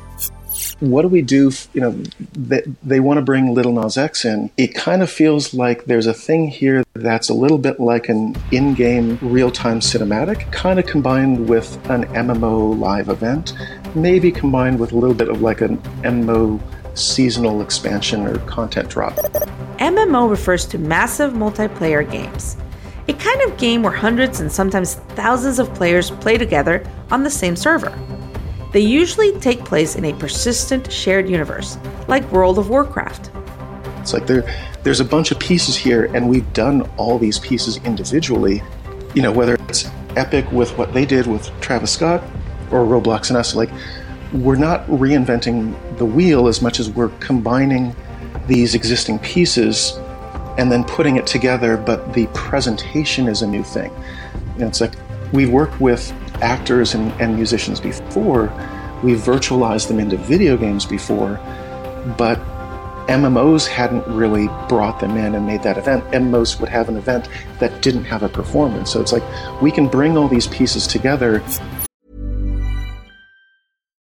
what 0.79 1.01
do 1.01 1.07
we 1.07 1.21
do? 1.21 1.51
You 1.73 1.81
know, 1.81 1.91
they, 2.33 2.63
they 2.83 2.99
want 2.99 3.17
to 3.17 3.21
bring 3.21 3.53
Lil 3.53 3.71
Nas 3.71 3.97
X 3.97 4.25
in. 4.25 4.51
It 4.57 4.75
kind 4.75 5.01
of 5.01 5.09
feels 5.09 5.53
like 5.53 5.85
there's 5.85 6.07
a 6.07 6.13
thing 6.13 6.47
here 6.47 6.83
that's 6.93 7.29
a 7.29 7.33
little 7.33 7.57
bit 7.57 7.79
like 7.79 8.09
an 8.09 8.35
in 8.51 8.73
game 8.73 9.17
real 9.21 9.51
time 9.51 9.79
cinematic, 9.79 10.51
kind 10.51 10.79
of 10.79 10.85
combined 10.85 11.47
with 11.49 11.75
an 11.89 12.05
MMO 12.05 12.77
live 12.77 13.09
event, 13.09 13.53
maybe 13.95 14.31
combined 14.31 14.79
with 14.79 14.91
a 14.91 14.97
little 14.97 15.15
bit 15.15 15.29
of 15.29 15.41
like 15.41 15.61
an 15.61 15.77
MMO 16.03 16.61
seasonal 16.97 17.61
expansion 17.61 18.25
or 18.25 18.37
content 18.39 18.89
drop. 18.89 19.17
MMO 19.79 20.29
refers 20.29 20.65
to 20.67 20.77
massive 20.77 21.33
multiplayer 21.33 22.09
games. 22.09 22.57
A 23.07 23.13
kind 23.13 23.41
of 23.43 23.57
game 23.57 23.83
where 23.83 23.93
hundreds 23.93 24.39
and 24.39 24.51
sometimes 24.51 24.95
thousands 25.15 25.59
of 25.59 25.73
players 25.75 26.09
play 26.09 26.37
together 26.37 26.83
on 27.11 27.23
the 27.23 27.29
same 27.29 27.55
server. 27.55 27.97
They 28.73 28.79
usually 28.79 29.39
take 29.39 29.63
place 29.63 29.95
in 29.95 30.05
a 30.05 30.13
persistent 30.13 30.91
shared 30.91 31.29
universe, 31.29 31.77
like 32.07 32.29
World 32.31 32.57
of 32.57 32.69
Warcraft. 32.69 33.31
It's 33.99 34.13
like 34.13 34.25
there, 34.25 34.51
there's 34.83 34.99
a 34.99 35.05
bunch 35.05 35.31
of 35.31 35.39
pieces 35.39 35.77
here, 35.77 36.05
and 36.15 36.27
we've 36.27 36.51
done 36.53 36.81
all 36.97 37.19
these 37.19 37.39
pieces 37.39 37.77
individually. 37.85 38.63
You 39.13 39.21
know, 39.21 39.31
whether 39.31 39.55
it's 39.69 39.89
Epic 40.15 40.51
with 40.51 40.75
what 40.77 40.93
they 40.93 41.05
did 41.05 41.27
with 41.27 41.51
Travis 41.61 41.91
Scott 41.91 42.23
or 42.71 42.83
Roblox 42.83 43.29
and 43.29 43.37
us, 43.37 43.53
like 43.53 43.69
we're 44.33 44.55
not 44.55 44.85
reinventing 44.87 45.75
the 45.97 46.05
wheel 46.05 46.47
as 46.47 46.61
much 46.61 46.79
as 46.79 46.89
we're 46.89 47.09
combining 47.19 47.95
these 48.47 48.75
existing 48.75 49.19
pieces 49.19 49.97
and 50.57 50.71
then 50.71 50.83
putting 50.83 51.17
it 51.17 51.27
together, 51.27 51.77
but 51.77 52.13
the 52.13 52.27
presentation 52.33 53.27
is 53.27 53.41
a 53.41 53.47
new 53.47 53.63
thing. 53.63 53.91
You 54.55 54.61
know, 54.61 54.67
it's 54.67 54.81
like 54.81 54.93
we've 55.31 55.51
worked 55.51 55.79
with 55.79 56.11
actors 56.41 56.95
and, 56.95 57.11
and 57.21 57.35
musicians 57.35 57.79
before. 57.79 58.51
We've 59.03 59.19
virtualized 59.19 59.87
them 59.87 59.99
into 59.99 60.17
video 60.17 60.57
games 60.57 60.85
before, 60.85 61.39
but 62.17 62.39
MMOs 63.07 63.67
hadn't 63.67 64.05
really 64.07 64.47
brought 64.67 64.99
them 64.99 65.15
in 65.15 65.35
and 65.35 65.45
made 65.45 65.63
that 65.63 65.77
event. 65.77 66.03
MMOs 66.11 66.59
would 66.59 66.69
have 66.69 66.89
an 66.89 66.97
event 66.97 67.29
that 67.59 67.81
didn't 67.81 68.03
have 68.03 68.21
a 68.21 68.29
performance. 68.29 68.91
So 68.91 68.99
it's 68.99 69.13
like 69.13 69.23
we 69.61 69.71
can 69.71 69.87
bring 69.87 70.17
all 70.17 70.27
these 70.27 70.47
pieces 70.47 70.87
together. 70.87 71.41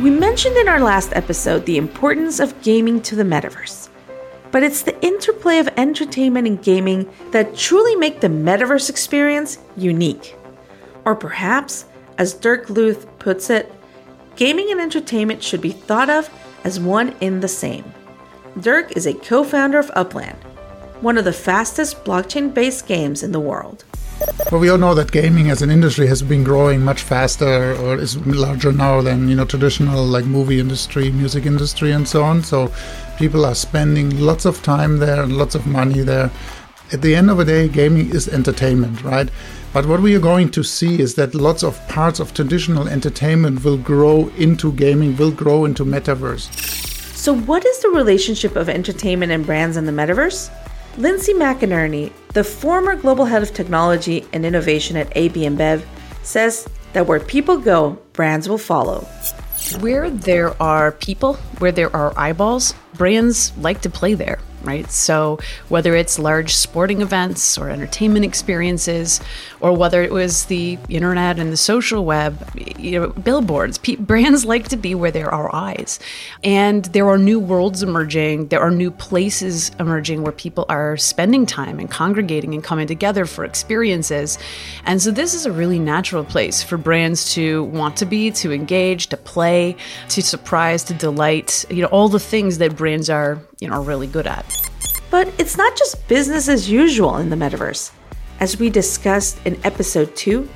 We 0.00 0.10
mentioned 0.10 0.56
in 0.56 0.68
our 0.68 0.80
last 0.80 1.12
episode 1.12 1.66
the 1.66 1.76
importance 1.76 2.40
of 2.40 2.60
gaming 2.62 3.02
to 3.02 3.16
the 3.16 3.24
metaverse 3.24 3.88
but 4.52 4.62
it's 4.62 4.82
the 4.82 5.04
interplay 5.04 5.58
of 5.58 5.68
entertainment 5.76 6.46
and 6.46 6.62
gaming 6.62 7.10
that 7.32 7.56
truly 7.56 7.96
make 7.96 8.20
the 8.20 8.28
metaverse 8.28 8.88
experience 8.88 9.58
unique. 9.76 10.36
Or 11.04 11.16
perhaps, 11.16 11.86
as 12.18 12.34
Dirk 12.34 12.66
Lueth 12.66 13.06
puts 13.18 13.50
it, 13.50 13.72
gaming 14.36 14.70
and 14.70 14.80
entertainment 14.80 15.42
should 15.42 15.62
be 15.62 15.72
thought 15.72 16.10
of 16.10 16.30
as 16.64 16.78
one 16.78 17.16
in 17.20 17.40
the 17.40 17.48
same. 17.48 17.84
Dirk 18.60 18.94
is 18.94 19.06
a 19.06 19.14
co 19.14 19.42
founder 19.42 19.78
of 19.78 19.90
Upland, 19.96 20.36
one 21.00 21.16
of 21.16 21.24
the 21.24 21.32
fastest 21.32 22.04
blockchain 22.04 22.52
based 22.52 22.86
games 22.86 23.22
in 23.22 23.32
the 23.32 23.40
world. 23.40 23.84
Well, 24.50 24.60
we 24.60 24.68
all 24.68 24.76
know 24.76 24.94
that 24.94 25.12
gaming 25.12 25.50
as 25.50 25.62
an 25.62 25.70
industry 25.70 26.06
has 26.08 26.22
been 26.22 26.44
growing 26.44 26.82
much 26.82 27.02
faster 27.02 27.74
or 27.76 27.96
is 27.96 28.18
larger 28.26 28.70
now 28.70 29.00
than 29.00 29.28
you 29.28 29.34
know 29.34 29.46
traditional 29.46 30.04
like 30.04 30.26
movie 30.26 30.60
industry, 30.60 31.10
music 31.10 31.46
industry, 31.46 31.92
and 31.92 32.06
so 32.06 32.22
on. 32.22 32.42
So 32.42 32.70
people 33.16 33.46
are 33.46 33.54
spending 33.54 34.20
lots 34.20 34.44
of 34.44 34.62
time 34.62 34.98
there 34.98 35.22
and 35.22 35.38
lots 35.38 35.54
of 35.54 35.66
money 35.66 36.00
there. 36.00 36.30
At 36.92 37.00
the 37.00 37.14
end 37.14 37.30
of 37.30 37.38
the 37.38 37.46
day, 37.46 37.68
gaming 37.68 38.10
is 38.10 38.28
entertainment, 38.28 39.02
right? 39.02 39.30
But 39.72 39.86
what 39.86 40.02
we 40.02 40.14
are 40.14 40.20
going 40.20 40.50
to 40.50 40.62
see 40.62 41.00
is 41.00 41.14
that 41.14 41.34
lots 41.34 41.62
of 41.62 41.80
parts 41.88 42.20
of 42.20 42.34
traditional 42.34 42.88
entertainment 42.88 43.64
will 43.64 43.78
grow 43.78 44.28
into 44.36 44.72
gaming, 44.72 45.16
will 45.16 45.30
grow 45.30 45.64
into 45.64 45.86
metaverse. 45.86 46.52
So, 47.16 47.34
what 47.34 47.64
is 47.64 47.78
the 47.80 47.88
relationship 47.88 48.56
of 48.56 48.68
entertainment 48.68 49.32
and 49.32 49.46
brands 49.46 49.78
in 49.78 49.86
the 49.86 49.92
metaverse? 49.92 50.50
Lindsay 50.98 51.32
McInerney, 51.32 52.12
the 52.34 52.44
former 52.44 52.94
global 52.96 53.24
head 53.24 53.42
of 53.42 53.54
technology 53.54 54.26
and 54.34 54.44
innovation 54.44 54.96
at 54.98 55.10
AB 55.16 55.40
InBev, 55.40 55.82
says 56.22 56.68
that 56.92 57.06
where 57.06 57.18
people 57.18 57.56
go, 57.56 57.98
brands 58.12 58.46
will 58.46 58.58
follow. 58.58 59.00
Where 59.80 60.10
there 60.10 60.60
are 60.62 60.92
people, 60.92 61.34
where 61.58 61.72
there 61.72 61.94
are 61.96 62.12
eyeballs, 62.18 62.74
brands 62.94 63.56
like 63.58 63.80
to 63.82 63.90
play 63.90 64.14
there 64.14 64.38
right? 64.64 64.90
So, 64.90 65.38
whether 65.68 65.94
it's 65.94 66.18
large 66.18 66.54
sporting 66.54 67.02
events 67.02 67.58
or 67.58 67.68
entertainment 67.70 68.24
experiences, 68.24 69.20
or 69.60 69.76
whether 69.76 70.02
it 70.02 70.12
was 70.12 70.46
the 70.46 70.78
internet 70.88 71.38
and 71.38 71.52
the 71.52 71.56
social 71.56 72.04
web, 72.04 72.48
you 72.78 73.00
know, 73.00 73.08
billboards, 73.08 73.78
pe- 73.78 73.96
brands 74.12 74.44
like 74.44 74.68
to 74.68 74.76
be 74.76 74.94
where 74.94 75.10
there 75.10 75.32
are 75.32 75.54
eyes. 75.54 75.98
And 76.42 76.84
there 76.86 77.08
are 77.08 77.18
new 77.18 77.38
worlds 77.38 77.82
emerging, 77.82 78.48
there 78.48 78.60
are 78.60 78.70
new 78.70 78.90
places 78.90 79.70
emerging 79.78 80.22
where 80.22 80.32
people 80.32 80.66
are 80.68 80.96
spending 80.96 81.46
time 81.46 81.78
and 81.78 81.90
congregating 81.90 82.54
and 82.54 82.62
coming 82.62 82.86
together 82.86 83.26
for 83.26 83.44
experiences. 83.44 84.38
And 84.84 85.00
so, 85.02 85.10
this 85.10 85.34
is 85.34 85.46
a 85.46 85.52
really 85.52 85.78
natural 85.78 86.24
place 86.24 86.62
for 86.62 86.76
brands 86.76 87.34
to 87.34 87.64
want 87.64 87.96
to 87.98 88.06
be, 88.06 88.30
to 88.32 88.52
engage, 88.52 89.08
to 89.08 89.16
play, 89.16 89.76
to 90.10 90.22
surprise, 90.22 90.84
to 90.84 90.94
delight, 90.94 91.64
you 91.70 91.82
know, 91.82 91.88
all 91.88 92.08
the 92.08 92.20
things 92.20 92.58
that 92.58 92.76
brands 92.82 93.08
are, 93.08 93.38
you 93.60 93.68
know, 93.68 93.80
really 93.80 94.08
good 94.08 94.26
at. 94.26 94.44
But 95.08 95.32
it's 95.38 95.56
not 95.56 95.76
just 95.76 96.08
business 96.08 96.48
as 96.48 96.68
usual 96.68 97.18
in 97.18 97.30
the 97.30 97.36
metaverse. 97.36 97.92
As 98.40 98.58
we 98.58 98.70
discussed 98.70 99.38
in 99.44 99.56
episode 99.62 100.16
2, 100.16 100.48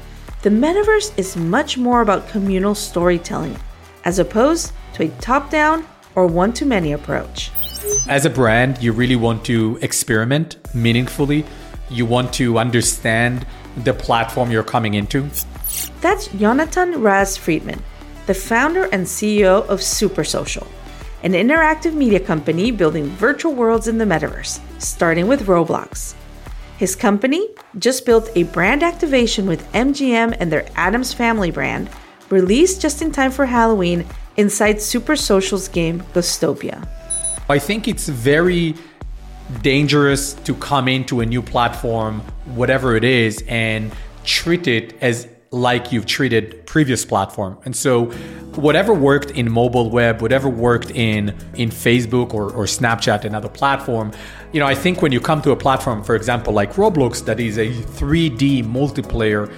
the 0.42 0.50
metaverse 0.50 1.16
is 1.16 1.36
much 1.36 1.78
more 1.78 2.00
about 2.00 2.28
communal 2.28 2.74
storytelling, 2.74 3.56
as 4.04 4.18
opposed 4.18 4.72
to 4.94 5.04
a 5.04 5.08
top 5.20 5.50
down 5.50 5.86
or 6.16 6.26
one 6.26 6.52
to 6.54 6.66
many 6.66 6.94
approach. 6.94 7.52
As 8.08 8.26
a 8.26 8.30
brand, 8.30 8.82
you 8.82 8.90
really 8.90 9.14
want 9.14 9.44
to 9.44 9.78
experiment 9.80 10.56
meaningfully. 10.74 11.44
You 11.90 12.06
want 12.06 12.32
to 12.40 12.58
understand 12.58 13.46
the 13.84 13.94
platform 13.94 14.50
you're 14.50 14.64
coming 14.64 14.94
into. 14.94 15.30
That's 16.00 16.26
Jonathan 16.26 17.02
Raz 17.02 17.38
Fridman, 17.38 17.80
the 18.26 18.34
founder 18.34 18.86
and 18.90 19.06
CEO 19.06 19.64
of 19.68 19.80
Super 19.80 20.24
Social, 20.24 20.66
an 21.26 21.32
interactive 21.32 21.92
media 21.92 22.20
company 22.20 22.70
building 22.70 23.06
virtual 23.06 23.52
worlds 23.52 23.88
in 23.88 23.98
the 23.98 24.04
metaverse, 24.04 24.60
starting 24.80 25.26
with 25.26 25.46
Roblox. 25.46 26.14
His 26.78 26.94
company 26.94 27.48
just 27.80 28.06
built 28.06 28.30
a 28.36 28.44
brand 28.44 28.84
activation 28.84 29.48
with 29.48 29.66
MGM 29.72 30.36
and 30.38 30.52
their 30.52 30.68
Addams 30.76 31.12
Family 31.12 31.50
brand, 31.50 31.90
released 32.30 32.80
just 32.80 33.02
in 33.02 33.10
time 33.10 33.32
for 33.32 33.44
Halloween 33.44 34.06
inside 34.36 34.80
Super 34.80 35.16
Social's 35.16 35.66
game 35.66 36.00
Ghostopia. 36.14 36.86
I 37.48 37.58
think 37.58 37.88
it's 37.88 38.08
very 38.08 38.76
dangerous 39.62 40.34
to 40.44 40.54
come 40.54 40.86
into 40.86 41.22
a 41.22 41.26
new 41.26 41.42
platform, 41.42 42.20
whatever 42.54 42.94
it 42.94 43.02
is, 43.02 43.42
and 43.48 43.90
treat 44.22 44.68
it 44.68 44.94
as 45.02 45.26
like 45.50 45.92
you've 45.92 46.06
treated 46.06 46.66
previous 46.66 47.04
platform. 47.04 47.58
And 47.64 47.74
so 47.74 48.06
whatever 48.56 48.92
worked 48.94 49.30
in 49.30 49.50
mobile 49.50 49.90
web, 49.90 50.20
whatever 50.20 50.48
worked 50.48 50.90
in 50.90 51.34
in 51.54 51.70
Facebook 51.70 52.34
or, 52.34 52.52
or 52.52 52.64
Snapchat, 52.64 53.24
another 53.24 53.48
platform, 53.48 54.12
you 54.52 54.60
know, 54.60 54.66
I 54.66 54.74
think 54.74 55.02
when 55.02 55.12
you 55.12 55.20
come 55.20 55.42
to 55.42 55.50
a 55.52 55.56
platform, 55.56 56.02
for 56.02 56.14
example, 56.16 56.52
like 56.52 56.72
Roblox, 56.74 57.24
that 57.24 57.40
is 57.40 57.58
a 57.58 57.68
3D 57.68 58.64
multiplayer 58.64 59.52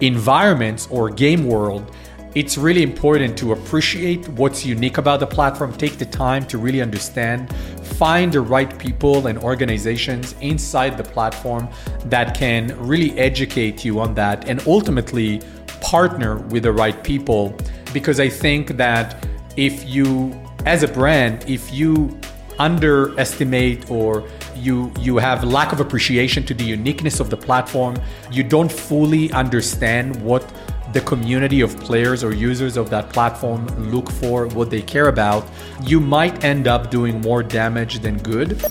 environment 0.00 0.88
or 0.90 1.10
game 1.10 1.44
world, 1.44 1.94
it's 2.34 2.56
really 2.56 2.82
important 2.84 3.36
to 3.38 3.52
appreciate 3.52 4.28
what's 4.28 4.64
unique 4.64 4.98
about 4.98 5.18
the 5.18 5.26
platform, 5.26 5.72
take 5.72 5.98
the 5.98 6.06
time 6.06 6.46
to 6.46 6.58
really 6.58 6.80
understand, 6.80 7.52
find 7.82 8.32
the 8.32 8.40
right 8.40 8.78
people 8.78 9.26
and 9.26 9.36
organizations 9.38 10.36
inside 10.40 10.96
the 10.96 11.02
platform 11.02 11.68
that 12.04 12.36
can 12.36 12.78
really 12.78 13.18
educate 13.18 13.84
you 13.84 13.98
on 13.98 14.14
that 14.14 14.48
and 14.48 14.64
ultimately 14.68 15.40
partner 15.80 16.38
with 16.48 16.62
the 16.62 16.72
right 16.72 17.02
people. 17.02 17.56
Because 17.92 18.20
I 18.20 18.28
think 18.28 18.76
that 18.76 19.26
if 19.56 19.88
you, 19.88 20.32
as 20.66 20.84
a 20.84 20.88
brand, 20.88 21.44
if 21.48 21.74
you 21.74 22.16
underestimate 22.60 23.90
or 23.90 24.22
you 24.54 24.92
you 25.00 25.16
have 25.16 25.42
lack 25.42 25.72
of 25.72 25.80
appreciation 25.80 26.44
to 26.44 26.52
the 26.52 26.62
uniqueness 26.62 27.18
of 27.18 27.30
the 27.30 27.36
platform 27.36 27.96
you 28.30 28.42
don't 28.42 28.70
fully 28.70 29.32
understand 29.32 30.14
what 30.22 30.44
the 30.92 31.00
community 31.02 31.60
of 31.60 31.78
players 31.78 32.24
or 32.24 32.34
users 32.34 32.76
of 32.76 32.90
that 32.90 33.10
platform 33.10 33.66
look 33.90 34.10
for, 34.10 34.46
what 34.48 34.70
they 34.70 34.82
care 34.82 35.08
about, 35.08 35.46
you 35.82 36.00
might 36.00 36.44
end 36.44 36.66
up 36.66 36.90
doing 36.90 37.20
more 37.20 37.42
damage 37.42 38.00
than 38.00 38.18
good. 38.18 38.62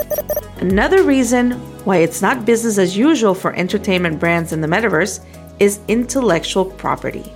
Another 0.58 1.04
reason 1.04 1.52
why 1.86 1.98
it's 1.98 2.22
not 2.22 2.46
business 2.46 2.78
as 2.78 2.98
usual 2.98 3.34
for 3.34 3.54
entertainment 3.54 4.20
brands 4.20 4.52
in 4.52 4.60
the 4.60 4.68
metaverse 4.68 5.24
is 5.60 5.80
intellectual 5.88 6.66
property. 6.66 7.32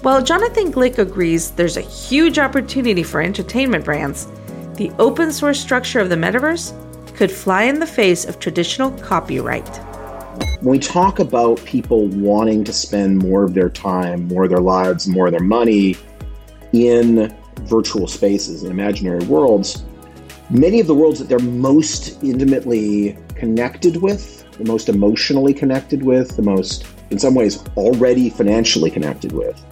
While 0.00 0.22
Jonathan 0.22 0.72
Glick 0.72 0.98
agrees 0.98 1.50
there's 1.50 1.76
a 1.76 1.82
huge 1.82 2.38
opportunity 2.38 3.02
for 3.02 3.20
entertainment 3.20 3.84
brands, 3.84 4.28
the 4.74 4.90
open 4.98 5.32
source 5.32 5.60
structure 5.60 6.00
of 6.00 6.08
the 6.08 6.16
metaverse 6.16 6.72
could 7.14 7.30
fly 7.30 7.64
in 7.64 7.78
the 7.78 7.86
face 7.86 8.24
of 8.24 8.38
traditional 8.38 8.90
copyright. 8.98 9.68
When 10.60 10.72
we 10.72 10.78
talk 10.78 11.18
about 11.18 11.64
people 11.64 12.06
wanting 12.08 12.64
to 12.64 12.72
spend 12.72 13.18
more 13.18 13.44
of 13.44 13.54
their 13.54 13.68
time, 13.68 14.26
more 14.28 14.44
of 14.44 14.50
their 14.50 14.60
lives, 14.60 15.06
more 15.06 15.26
of 15.26 15.32
their 15.32 15.40
money 15.40 15.96
in 16.72 17.34
virtual 17.62 18.08
spaces 18.08 18.62
and 18.62 18.72
imaginary 18.72 19.24
worlds, 19.26 19.84
many 20.50 20.80
of 20.80 20.86
the 20.86 20.94
worlds 20.94 21.18
that 21.18 21.28
they're 21.28 21.38
most 21.38 22.22
intimately 22.22 23.16
connected 23.34 24.02
with, 24.02 24.50
the 24.58 24.64
most 24.64 24.88
emotionally 24.88 25.54
connected 25.54 26.02
with, 26.02 26.36
the 26.36 26.42
most, 26.42 26.86
in 27.10 27.18
some 27.18 27.34
ways, 27.34 27.62
already 27.76 28.30
financially 28.30 28.90
connected 28.90 29.32
with, 29.32 29.62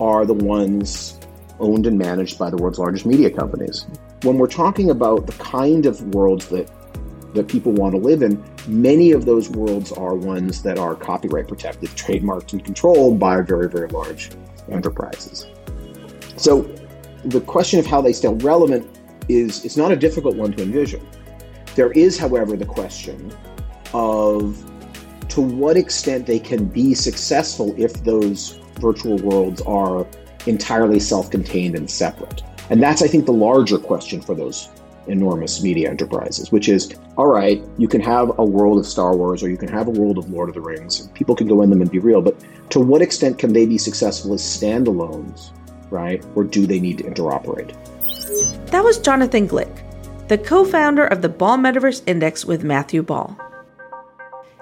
are 0.00 0.24
the 0.24 0.34
ones 0.34 1.18
owned 1.60 1.86
and 1.86 1.98
managed 1.98 2.38
by 2.38 2.48
the 2.48 2.56
world's 2.56 2.78
largest 2.78 3.04
media 3.04 3.30
companies. 3.30 3.86
When 4.22 4.38
we're 4.38 4.46
talking 4.46 4.90
about 4.90 5.26
the 5.26 5.32
kind 5.32 5.86
of 5.86 6.00
worlds 6.14 6.48
that 6.48 6.70
that 7.38 7.48
people 7.48 7.72
want 7.72 7.94
to 7.94 8.00
live 8.00 8.22
in, 8.22 8.42
many 8.66 9.12
of 9.12 9.24
those 9.24 9.48
worlds 9.48 9.90
are 9.92 10.14
ones 10.14 10.62
that 10.62 10.78
are 10.78 10.94
copyright 10.94 11.48
protected, 11.48 11.88
trademarked, 11.90 12.52
and 12.52 12.64
controlled 12.64 13.18
by 13.18 13.40
very, 13.40 13.68
very 13.68 13.88
large 13.88 14.30
enterprises. 14.70 15.46
So 16.36 16.62
the 17.24 17.40
question 17.40 17.80
of 17.80 17.86
how 17.86 18.00
they 18.00 18.12
stay 18.12 18.28
relevant 18.28 18.86
is 19.28 19.64
it's 19.64 19.76
not 19.76 19.90
a 19.92 19.96
difficult 19.96 20.36
one 20.36 20.52
to 20.52 20.62
envision. 20.62 21.06
There 21.74 21.92
is, 21.92 22.18
however, 22.18 22.56
the 22.56 22.66
question 22.66 23.32
of 23.94 24.64
to 25.28 25.40
what 25.40 25.76
extent 25.76 26.26
they 26.26 26.38
can 26.38 26.64
be 26.64 26.94
successful 26.94 27.74
if 27.78 28.02
those 28.04 28.60
virtual 28.80 29.16
worlds 29.18 29.60
are 29.62 30.06
entirely 30.46 30.98
self-contained 30.98 31.76
and 31.76 31.90
separate. 31.90 32.42
And 32.70 32.82
that's, 32.82 33.02
I 33.02 33.08
think, 33.08 33.26
the 33.26 33.32
larger 33.32 33.78
question 33.78 34.20
for 34.20 34.34
those 34.34 34.68
enormous 35.08 35.62
media 35.62 35.90
enterprises, 35.90 36.52
which 36.52 36.68
is 36.68 36.94
all 37.16 37.26
right, 37.26 37.62
you 37.78 37.88
can 37.88 38.00
have 38.00 38.38
a 38.38 38.44
world 38.44 38.78
of 38.78 38.86
Star 38.86 39.16
Wars 39.16 39.42
or 39.42 39.48
you 39.48 39.56
can 39.56 39.68
have 39.68 39.88
a 39.88 39.90
world 39.90 40.18
of 40.18 40.30
Lord 40.30 40.48
of 40.48 40.54
the 40.54 40.60
Rings, 40.60 41.00
and 41.00 41.12
people 41.14 41.34
can 41.34 41.46
go 41.46 41.62
in 41.62 41.70
them 41.70 41.82
and 41.82 41.90
be 41.90 41.98
real, 41.98 42.20
but 42.20 42.36
to 42.70 42.80
what 42.80 43.02
extent 43.02 43.38
can 43.38 43.52
they 43.52 43.66
be 43.66 43.78
successful 43.78 44.34
as 44.34 44.42
standalones, 44.42 45.50
right? 45.90 46.24
Or 46.34 46.44
do 46.44 46.66
they 46.66 46.80
need 46.80 46.98
to 46.98 47.04
interoperate? 47.04 47.74
That 48.70 48.84
was 48.84 48.98
Jonathan 48.98 49.48
Glick, 49.48 49.82
the 50.28 50.38
co 50.38 50.64
founder 50.64 51.06
of 51.06 51.22
the 51.22 51.28
Ball 51.28 51.56
Metaverse 51.56 52.02
Index 52.06 52.44
with 52.44 52.62
Matthew 52.62 53.02
Ball. 53.02 53.36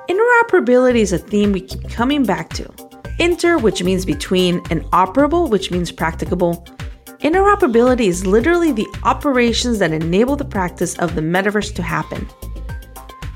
Interoperability 0.09 1.01
is 1.01 1.13
a 1.13 1.19
theme 1.19 1.53
we 1.53 1.61
keep 1.61 1.89
coming 1.91 2.25
back 2.25 2.51
to. 2.51 2.73
Inter, 3.19 3.59
which 3.59 3.83
means 3.83 4.05
between, 4.05 4.63
and 4.71 4.83
operable, 4.93 5.51
which 5.51 5.71
means 5.71 5.91
practicable, 5.91 6.65
Interoperability 7.27 8.07
is 8.07 8.25
literally 8.25 8.71
the 8.71 8.87
operations 9.03 9.81
that 9.81 9.91
enable 9.91 10.37
the 10.37 10.45
practice 10.45 10.97
of 11.01 11.17
the 11.17 11.21
metaverse 11.21 11.75
to 11.75 11.83
happen. 11.83 12.25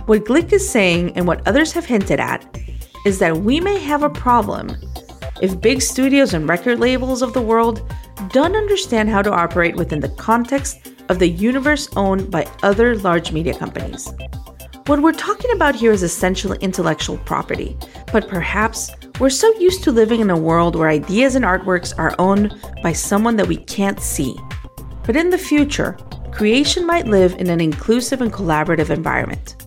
What 0.06 0.24
Glick 0.24 0.52
is 0.52 0.70
saying, 0.70 1.16
and 1.16 1.26
what 1.26 1.44
others 1.48 1.72
have 1.72 1.86
hinted 1.86 2.20
at, 2.20 2.56
is 3.04 3.18
that 3.18 3.38
we 3.38 3.58
may 3.58 3.80
have 3.80 4.04
a 4.04 4.08
problem 4.08 4.76
if 5.42 5.60
big 5.60 5.82
studios 5.82 6.34
and 6.34 6.48
record 6.48 6.78
labels 6.78 7.20
of 7.20 7.32
the 7.32 7.42
world 7.42 7.82
don't 8.28 8.54
understand 8.54 9.08
how 9.08 9.22
to 9.22 9.32
operate 9.32 9.74
within 9.74 9.98
the 9.98 10.10
context 10.10 10.78
of 11.08 11.18
the 11.18 11.28
universe 11.28 11.88
owned 11.96 12.30
by 12.30 12.46
other 12.62 12.94
large 12.94 13.32
media 13.32 13.54
companies. 13.54 14.08
What 14.86 15.02
we're 15.02 15.10
talking 15.10 15.50
about 15.50 15.74
here 15.74 15.90
is 15.90 16.04
essentially 16.04 16.58
intellectual 16.60 17.18
property, 17.18 17.76
but 18.12 18.28
perhaps 18.28 18.92
we're 19.20 19.28
so 19.28 19.52
used 19.58 19.84
to 19.84 19.92
living 19.92 20.20
in 20.20 20.30
a 20.30 20.36
world 20.36 20.74
where 20.74 20.88
ideas 20.88 21.34
and 21.34 21.44
artworks 21.44 21.92
are 21.98 22.14
owned 22.18 22.58
by 22.82 22.90
someone 22.90 23.36
that 23.36 23.46
we 23.46 23.58
can't 23.58 24.00
see. 24.00 24.34
But 25.04 25.14
in 25.14 25.28
the 25.28 25.36
future, 25.36 25.98
creation 26.32 26.86
might 26.86 27.06
live 27.06 27.34
in 27.34 27.50
an 27.50 27.60
inclusive 27.60 28.22
and 28.22 28.32
collaborative 28.32 28.88
environment. 28.88 29.66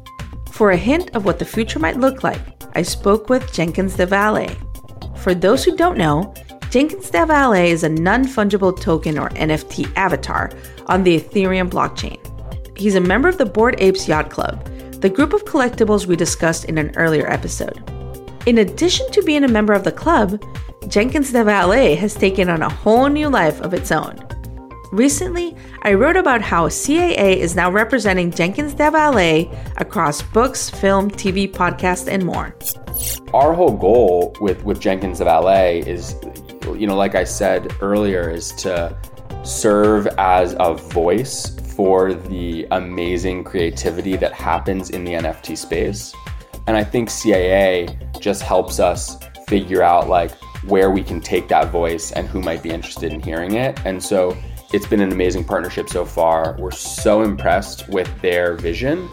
For 0.52 0.72
a 0.72 0.78
hint 0.78 1.16
of 1.16 1.26
what 1.26 1.38
the 1.38 1.46
future 1.46 1.78
might 1.78 2.00
look 2.00 2.24
like, 2.24 2.42
I 2.76 2.82
spoke 2.82 3.30
with 3.30 3.54
Jenkins 3.54 3.96
the 3.96 4.08
Valet. 4.08 4.58
For 5.18 5.36
those 5.36 5.64
who 5.64 5.78
don't 5.78 6.00
know, 6.00 6.34
Jenkins 6.72 7.12
the 7.12 7.24
Valet 7.24 7.70
is 7.70 7.84
a 7.84 7.90
non 7.90 8.26
fungible 8.26 8.76
token 8.80 9.20
or 9.20 9.30
NFT 9.30 9.96
avatar 9.96 10.52
on 10.88 11.04
the 11.04 11.20
Ethereum 11.20 11.70
blockchain. 11.70 12.18
He's 12.76 12.96
a 12.96 13.02
member 13.02 13.30
of 13.30 13.38
the 13.38 13.46
Bored 13.46 13.76
Apes 13.78 14.08
Yacht 14.08 14.32
Club, 14.32 14.66
the 15.00 15.10
group 15.10 15.32
of 15.32 15.46
collectibles 15.46 16.08
we 16.08 16.16
discussed 16.16 16.66
in 16.66 16.80
an 16.80 16.92
earlier 16.96 17.30
episode. 17.30 17.93
In 18.46 18.58
addition 18.58 19.10
to 19.12 19.24
being 19.24 19.46
a 19.46 19.48
member 19.48 19.72
of 19.72 19.86
the 19.86 19.92
club, 19.92 20.44
Jenkins 20.90 21.32
the 21.32 21.46
Valet 21.46 21.96
has 21.96 22.14
taken 22.14 22.50
on 22.50 22.62
a 22.62 22.68
whole 22.68 23.08
new 23.08 23.30
life 23.30 23.62
of 23.62 23.74
its 23.74 23.90
own. 23.90 24.20
Recently, 24.92 25.56
I 25.84 25.94
wrote 25.94 26.18
about 26.18 26.42
how 26.42 26.68
CAA 26.68 27.38
is 27.38 27.56
now 27.56 27.72
representing 27.72 28.32
Jenkins 28.32 28.76
the 28.76 28.92
Valet 28.92 29.50
across 29.78 30.22
books, 30.22 30.70
film, 30.70 31.10
TV, 31.10 31.50
podcast, 31.50 32.12
and 32.12 32.26
more. 32.26 32.54
Our 33.34 33.54
whole 33.54 33.78
goal 33.78 34.36
with, 34.42 34.66
with 34.66 34.82
Jenkins 34.82 35.20
de 35.20 35.24
Valle 35.24 35.82
is, 35.88 36.18
you 36.66 36.86
know, 36.86 36.98
like 36.98 37.16
I 37.16 37.24
said 37.24 37.74
earlier, 37.80 38.30
is 38.30 38.52
to 38.56 38.96
serve 39.44 40.06
as 40.18 40.54
a 40.60 40.74
voice 40.74 41.58
for 41.78 42.14
the 42.14 42.68
amazing 42.72 43.46
creativity 43.46 44.18
that 44.18 44.34
happens 44.34 44.90
in 44.90 45.06
the 45.06 45.14
NFT 45.14 45.58
space. 45.58 46.14
And 46.68 46.78
I 46.78 46.84
think 46.84 47.10
CAA 47.10 48.20
just 48.20 48.42
helps 48.42 48.80
us 48.80 49.18
figure 49.48 49.84
out 49.84 50.08
like 50.08 50.32
where 50.64 50.92
we 50.92 51.04
can 51.04 51.20
take 51.20 51.48
that 51.50 51.70
voice 51.72 52.12
and 52.12 52.28
who 52.28 52.42
might 52.42 52.64
be 52.64 52.70
interested 52.70 53.12
in 53.12 53.20
hearing 53.20 53.56
it. 53.56 53.80
And 53.86 54.02
so 54.02 54.38
it's 54.72 54.88
been 54.88 55.02
an 55.02 55.12
amazing 55.12 55.44
partnership 55.44 55.90
so 55.90 56.06
far. 56.06 56.56
We're 56.58 56.72
so 56.72 57.22
impressed 57.22 57.90
with 57.90 58.10
their 58.22 58.56
vision 58.56 59.10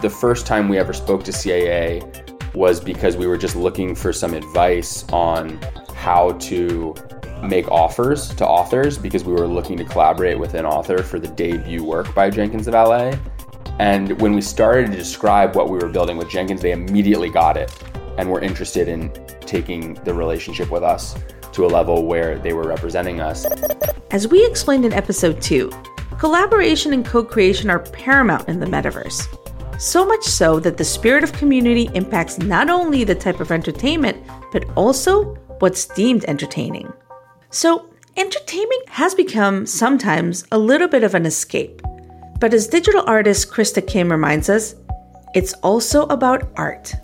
the 0.00 0.10
first 0.10 0.46
time 0.46 0.68
we 0.68 0.78
ever 0.78 0.94
spoke 0.94 1.22
to 1.24 1.30
CAA 1.30 2.54
was 2.54 2.80
because 2.80 3.16
we 3.16 3.26
were 3.26 3.36
just 3.36 3.54
looking 3.54 3.94
for 3.94 4.12
some 4.12 4.32
advice 4.32 5.06
on 5.12 5.60
how 5.94 6.32
to 6.32 6.94
make 7.42 7.70
offers 7.70 8.34
to 8.34 8.46
authors 8.46 8.96
because 8.96 9.24
we 9.24 9.32
were 9.32 9.46
looking 9.46 9.76
to 9.76 9.84
collaborate 9.84 10.38
with 10.38 10.54
an 10.54 10.64
author 10.64 11.02
for 11.02 11.18
the 11.18 11.28
debut 11.28 11.84
work 11.84 12.14
by 12.14 12.30
Jenkins 12.30 12.64
the 12.64 12.70
Valet. 12.70 13.18
And 13.80 14.20
when 14.20 14.34
we 14.34 14.42
started 14.42 14.90
to 14.90 14.96
describe 14.98 15.56
what 15.56 15.70
we 15.70 15.78
were 15.78 15.88
building 15.88 16.18
with 16.18 16.28
Jenkins, 16.28 16.60
they 16.60 16.72
immediately 16.72 17.30
got 17.30 17.56
it 17.56 17.72
and 18.18 18.30
were 18.30 18.42
interested 18.42 18.88
in 18.88 19.10
taking 19.40 19.94
the 20.04 20.12
relationship 20.12 20.70
with 20.70 20.82
us 20.82 21.16
to 21.52 21.64
a 21.64 21.66
level 21.66 22.04
where 22.04 22.38
they 22.38 22.52
were 22.52 22.68
representing 22.68 23.22
us. 23.22 23.46
As 24.10 24.28
we 24.28 24.44
explained 24.44 24.84
in 24.84 24.92
episode 24.92 25.40
2, 25.40 25.70
collaboration 26.18 26.92
and 26.92 27.06
co 27.06 27.24
creation 27.24 27.70
are 27.70 27.78
paramount 27.78 28.50
in 28.50 28.60
the 28.60 28.66
metaverse. 28.66 29.26
So 29.80 30.04
much 30.04 30.24
so 30.24 30.60
that 30.60 30.76
the 30.76 30.84
spirit 30.84 31.24
of 31.24 31.32
community 31.32 31.88
impacts 31.94 32.38
not 32.38 32.68
only 32.68 33.02
the 33.02 33.14
type 33.14 33.40
of 33.40 33.50
entertainment, 33.50 34.22
but 34.52 34.66
also 34.76 35.36
what's 35.60 35.86
deemed 35.86 36.26
entertaining. 36.26 36.92
So, 37.48 37.88
entertainment 38.18 38.90
has 38.90 39.14
become 39.14 39.64
sometimes 39.64 40.44
a 40.52 40.58
little 40.58 40.86
bit 40.86 41.02
of 41.02 41.14
an 41.14 41.24
escape. 41.24 41.80
But 42.40 42.54
as 42.54 42.66
digital 42.66 43.04
artist 43.06 43.50
Krista 43.50 43.86
Kim 43.86 44.10
reminds 44.10 44.48
us, 44.48 44.74
it's 45.34 45.52
also 45.62 46.06
about 46.06 46.48
art. 46.56 46.94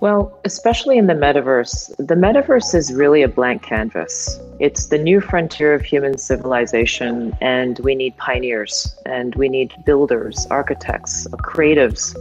Well, 0.00 0.38
especially 0.44 0.98
in 0.98 1.06
the 1.06 1.14
metaverse, 1.14 1.96
the 1.98 2.16
metaverse 2.16 2.74
is 2.74 2.92
really 2.92 3.22
a 3.22 3.28
blank 3.28 3.62
canvas. 3.62 4.40
It's 4.58 4.88
the 4.88 4.98
new 4.98 5.20
frontier 5.20 5.72
of 5.72 5.82
human 5.82 6.18
civilization, 6.18 7.32
and 7.40 7.78
we 7.78 7.94
need 7.94 8.16
pioneers, 8.16 8.94
and 9.06 9.36
we 9.36 9.48
need 9.48 9.72
builders, 9.84 10.46
architects, 10.50 11.28
creatives 11.38 12.14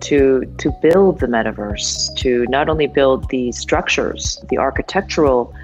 to 0.00 0.46
to 0.58 0.72
build 0.82 1.20
the 1.20 1.26
metaverse, 1.26 2.14
to 2.16 2.46
not 2.46 2.68
only 2.70 2.86
build 2.86 3.28
the 3.28 3.52
structures, 3.52 4.42
the 4.48 4.58
architectural 4.58 5.54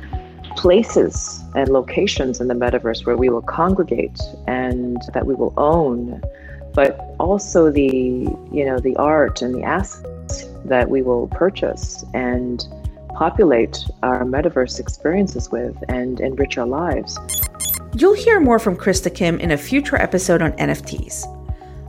places 0.59 1.41
and 1.55 1.69
locations 1.69 2.41
in 2.41 2.49
the 2.49 2.55
metaverse 2.55 3.07
where 3.07 3.17
we 3.17 3.29
will 3.29 3.43
congregate 3.43 4.21
and 4.49 5.01
that 5.15 5.25
we 5.25 5.35
will 5.35 5.55
own 5.57 6.21
but 6.75 7.15
also 7.19 7.71
the 7.71 8.29
you 8.53 8.65
know 8.65 8.79
the 8.79 8.95
art 8.97 9.41
and 9.41 9.55
the 9.55 9.63
assets 9.63 10.45
that 10.65 10.91
we 10.91 11.01
will 11.01 11.29
purchase 11.29 12.05
and 12.13 12.67
populate 13.15 13.85
our 14.03 14.25
metaverse 14.25 14.79
experiences 14.79 15.51
with 15.51 15.77
and 15.89 16.21
enrich 16.21 16.59
our 16.59 16.67
lives. 16.67 17.19
You'll 17.97 18.15
hear 18.15 18.39
more 18.39 18.59
from 18.59 18.77
Krista 18.77 19.13
Kim 19.13 19.41
in 19.41 19.51
a 19.51 19.57
future 19.57 19.97
episode 19.97 20.43
on 20.43 20.53
NFTs. 20.53 21.25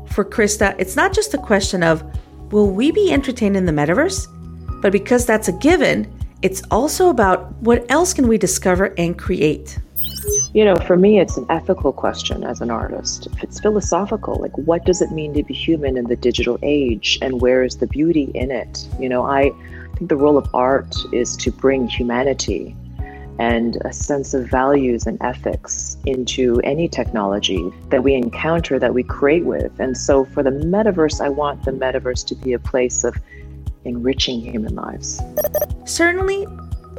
For 0.09 0.25
Krista, 0.25 0.75
it's 0.79 0.95
not 0.95 1.13
just 1.13 1.33
a 1.33 1.37
question 1.37 1.83
of 1.83 2.03
will 2.51 2.71
we 2.71 2.91
be 2.91 3.11
entertained 3.11 3.57
in 3.57 3.65
the 3.65 3.71
metaverse? 3.71 4.27
But 4.81 4.91
because 4.91 5.25
that's 5.25 5.49
a 5.49 5.53
given, 5.53 6.11
it's 6.41 6.61
also 6.71 7.09
about 7.09 7.53
what 7.61 7.89
else 7.91 8.13
can 8.13 8.27
we 8.27 8.37
discover 8.37 8.93
and 8.97 9.17
create. 9.17 9.77
You 10.53 10.65
know, 10.65 10.75
for 10.75 10.97
me, 10.97 11.19
it's 11.19 11.37
an 11.37 11.45
ethical 11.49 11.93
question 11.93 12.43
as 12.43 12.61
an 12.61 12.71
artist. 12.71 13.27
It's 13.41 13.59
philosophical. 13.59 14.35
Like, 14.35 14.57
what 14.57 14.85
does 14.85 15.01
it 15.01 15.11
mean 15.11 15.33
to 15.33 15.43
be 15.43 15.53
human 15.53 15.97
in 15.97 16.05
the 16.05 16.15
digital 16.15 16.57
age, 16.61 17.19
and 17.21 17.41
where 17.41 17.63
is 17.63 17.77
the 17.77 17.87
beauty 17.87 18.31
in 18.33 18.51
it? 18.51 18.87
You 18.99 19.09
know, 19.09 19.23
I 19.23 19.51
think 19.95 20.09
the 20.09 20.15
role 20.15 20.37
of 20.37 20.49
art 20.53 20.95
is 21.11 21.35
to 21.37 21.51
bring 21.51 21.87
humanity 21.87 22.75
and 23.37 23.77
a 23.85 23.93
sense 23.93 24.33
of 24.33 24.49
values 24.49 25.07
and 25.07 25.17
ethics 25.21 25.97
into 26.05 26.59
any 26.63 26.89
technology 26.89 27.71
that 27.89 28.03
we 28.03 28.13
encounter, 28.13 28.77
that 28.77 28.93
we 28.93 29.01
create 29.01 29.45
with. 29.45 29.79
And 29.79 29.97
so, 29.97 30.25
for 30.25 30.43
the 30.43 30.49
metaverse, 30.49 31.21
I 31.21 31.29
want 31.29 31.63
the 31.63 31.71
metaverse 31.71 32.25
to 32.27 32.35
be 32.35 32.53
a 32.53 32.59
place 32.59 33.03
of 33.03 33.15
enriching 33.89 34.39
human 34.39 34.75
lives. 34.75 35.21
Certainly, 35.85 36.47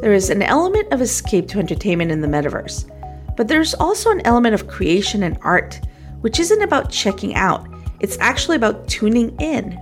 there 0.02 0.12
is 0.12 0.28
an 0.30 0.42
element 0.42 0.92
of 0.92 1.00
escape 1.00 1.48
to 1.48 1.58
entertainment 1.58 2.10
in 2.10 2.20
the 2.20 2.28
metaverse, 2.28 2.90
but 3.36 3.48
there's 3.48 3.74
also 3.74 4.10
an 4.10 4.20
element 4.26 4.54
of 4.54 4.68
creation 4.68 5.22
and 5.22 5.38
art, 5.42 5.80
which 6.20 6.38
isn't 6.38 6.62
about 6.62 6.90
checking 6.90 7.34
out, 7.34 7.66
it's 8.00 8.18
actually 8.18 8.56
about 8.56 8.88
tuning 8.88 9.38
in. 9.40 9.78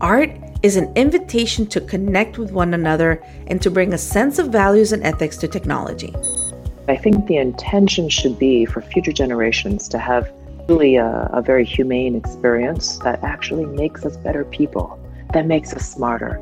Art 0.00 0.30
is 0.62 0.76
an 0.76 0.92
invitation 0.96 1.66
to 1.66 1.80
connect 1.80 2.38
with 2.38 2.52
one 2.52 2.74
another 2.74 3.22
and 3.46 3.60
to 3.62 3.70
bring 3.70 3.92
a 3.92 3.98
sense 3.98 4.38
of 4.38 4.48
values 4.48 4.92
and 4.92 5.02
ethics 5.02 5.36
to 5.38 5.48
technology. 5.48 6.14
I 6.88 6.96
think 6.96 7.26
the 7.26 7.36
intention 7.36 8.10
should 8.10 8.38
be 8.38 8.66
for 8.66 8.82
future 8.82 9.12
generations 9.12 9.88
to 9.88 9.98
have 9.98 10.30
really 10.68 10.96
a, 10.96 11.30
a 11.32 11.42
very 11.42 11.64
humane 11.64 12.14
experience 12.14 12.98
that 12.98 13.22
actually 13.22 13.64
makes 13.64 14.04
us 14.04 14.16
better 14.18 14.44
people 14.44 14.98
that 15.34 15.46
makes 15.46 15.74
us 15.74 15.86
smarter, 15.86 16.40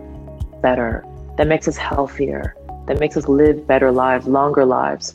better, 0.61 1.05
that 1.38 1.48
makes 1.48 1.66
us 1.66 1.76
healthier, 1.78 2.55
that 2.87 3.00
makes 3.00 3.16
us 3.16 3.26
live 3.26 3.66
better 3.66 3.90
lives, 3.90 4.26
longer 4.26 4.64
lives. 4.64 5.14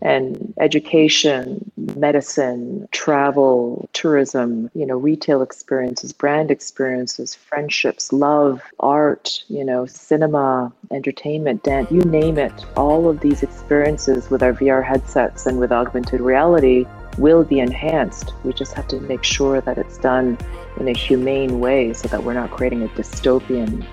And 0.00 0.54
education, 0.60 1.72
medicine, 1.96 2.88
travel, 2.92 3.88
tourism, 3.92 4.70
you 4.72 4.86
know, 4.86 4.96
retail 4.96 5.42
experiences, 5.42 6.12
brand 6.12 6.52
experiences, 6.52 7.34
friendships, 7.34 8.12
love, 8.12 8.62
art, 8.78 9.42
you 9.48 9.64
know, 9.64 9.86
cinema, 9.86 10.72
entertainment, 10.92 11.64
dance, 11.64 11.90
you 11.90 12.02
name 12.02 12.38
it. 12.38 12.52
All 12.76 13.08
of 13.08 13.18
these 13.18 13.42
experiences 13.42 14.30
with 14.30 14.40
our 14.40 14.52
VR 14.52 14.84
headsets 14.84 15.46
and 15.46 15.58
with 15.58 15.72
augmented 15.72 16.20
reality 16.20 16.86
will 17.18 17.42
be 17.42 17.58
enhanced. 17.58 18.32
We 18.44 18.52
just 18.52 18.74
have 18.74 18.86
to 18.88 19.00
make 19.00 19.24
sure 19.24 19.60
that 19.60 19.76
it's 19.76 19.98
done 19.98 20.38
in 20.80 20.88
a 20.88 20.92
humane 20.92 21.60
way 21.60 21.92
so 21.92 22.08
that 22.08 22.22
we're 22.22 22.34
not 22.34 22.50
creating 22.50 22.82
a 22.82 22.88
dystopian 22.88 23.86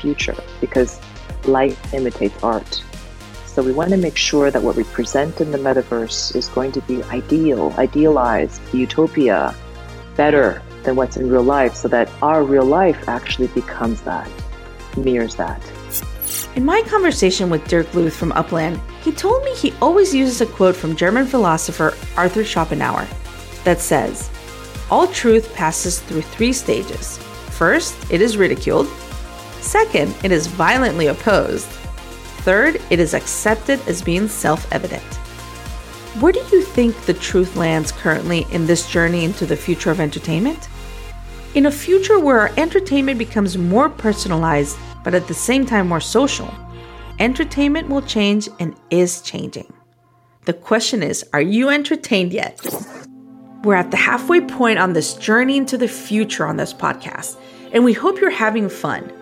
future 0.00 0.36
because 0.60 1.00
light 1.44 1.76
imitates 1.92 2.42
art. 2.42 2.82
So 3.46 3.62
we 3.62 3.72
want 3.72 3.90
to 3.90 3.96
make 3.96 4.16
sure 4.16 4.50
that 4.50 4.62
what 4.62 4.76
we 4.76 4.84
present 4.84 5.40
in 5.40 5.50
the 5.50 5.58
metaverse 5.58 6.34
is 6.34 6.48
going 6.48 6.72
to 6.72 6.80
be 6.82 7.02
ideal, 7.04 7.74
idealized, 7.76 8.62
utopia, 8.72 9.54
better 10.16 10.62
than 10.84 10.96
what's 10.96 11.16
in 11.16 11.30
real 11.30 11.42
life 11.42 11.74
so 11.74 11.88
that 11.88 12.10
our 12.22 12.44
real 12.44 12.64
life 12.64 13.08
actually 13.08 13.48
becomes 13.48 14.00
that, 14.02 14.28
mirrors 14.96 15.34
that. 15.36 15.60
In 16.54 16.64
my 16.64 16.82
conversation 16.82 17.50
with 17.50 17.66
Dirk 17.68 17.86
Lueth 17.88 18.12
from 18.12 18.32
Upland, 18.32 18.80
he 19.02 19.12
told 19.12 19.44
me 19.44 19.54
he 19.54 19.74
always 19.82 20.14
uses 20.14 20.40
a 20.40 20.46
quote 20.46 20.76
from 20.76 20.96
German 20.96 21.26
philosopher 21.26 21.94
Arthur 22.16 22.44
Schopenhauer 22.44 23.06
that 23.64 23.80
says, 23.80 24.30
All 24.92 25.06
truth 25.06 25.54
passes 25.54 26.00
through 26.00 26.20
three 26.20 26.52
stages. 26.52 27.16
First, 27.56 27.96
it 28.12 28.20
is 28.20 28.36
ridiculed. 28.36 28.88
Second, 29.62 30.14
it 30.22 30.30
is 30.30 30.46
violently 30.46 31.06
opposed. 31.06 31.64
Third, 32.44 32.78
it 32.90 33.00
is 33.00 33.14
accepted 33.14 33.80
as 33.88 34.02
being 34.02 34.28
self 34.28 34.70
evident. 34.70 35.02
Where 36.20 36.34
do 36.34 36.40
you 36.52 36.60
think 36.60 36.94
the 37.06 37.14
truth 37.14 37.56
lands 37.56 37.90
currently 37.90 38.44
in 38.52 38.66
this 38.66 38.86
journey 38.86 39.24
into 39.24 39.46
the 39.46 39.56
future 39.56 39.90
of 39.90 39.98
entertainment? 39.98 40.68
In 41.54 41.64
a 41.64 41.70
future 41.70 42.20
where 42.20 42.40
our 42.40 42.52
entertainment 42.58 43.18
becomes 43.18 43.56
more 43.56 43.88
personalized, 43.88 44.76
but 45.04 45.14
at 45.14 45.26
the 45.26 45.32
same 45.32 45.64
time 45.64 45.88
more 45.88 46.02
social, 46.02 46.52
entertainment 47.18 47.88
will 47.88 48.02
change 48.02 48.46
and 48.60 48.76
is 48.90 49.22
changing. 49.22 49.72
The 50.44 50.52
question 50.52 51.02
is 51.02 51.24
are 51.32 51.40
you 51.40 51.70
entertained 51.70 52.34
yet? 52.34 52.60
We're 53.64 53.76
at 53.76 53.92
the 53.92 53.96
halfway 53.96 54.40
point 54.40 54.80
on 54.80 54.92
this 54.92 55.14
journey 55.14 55.56
into 55.56 55.78
the 55.78 55.86
future 55.86 56.44
on 56.44 56.56
this 56.56 56.74
podcast, 56.74 57.36
and 57.72 57.84
we 57.84 57.92
hope 57.92 58.20
you're 58.20 58.30
having 58.30 58.68
fun. 58.68 59.12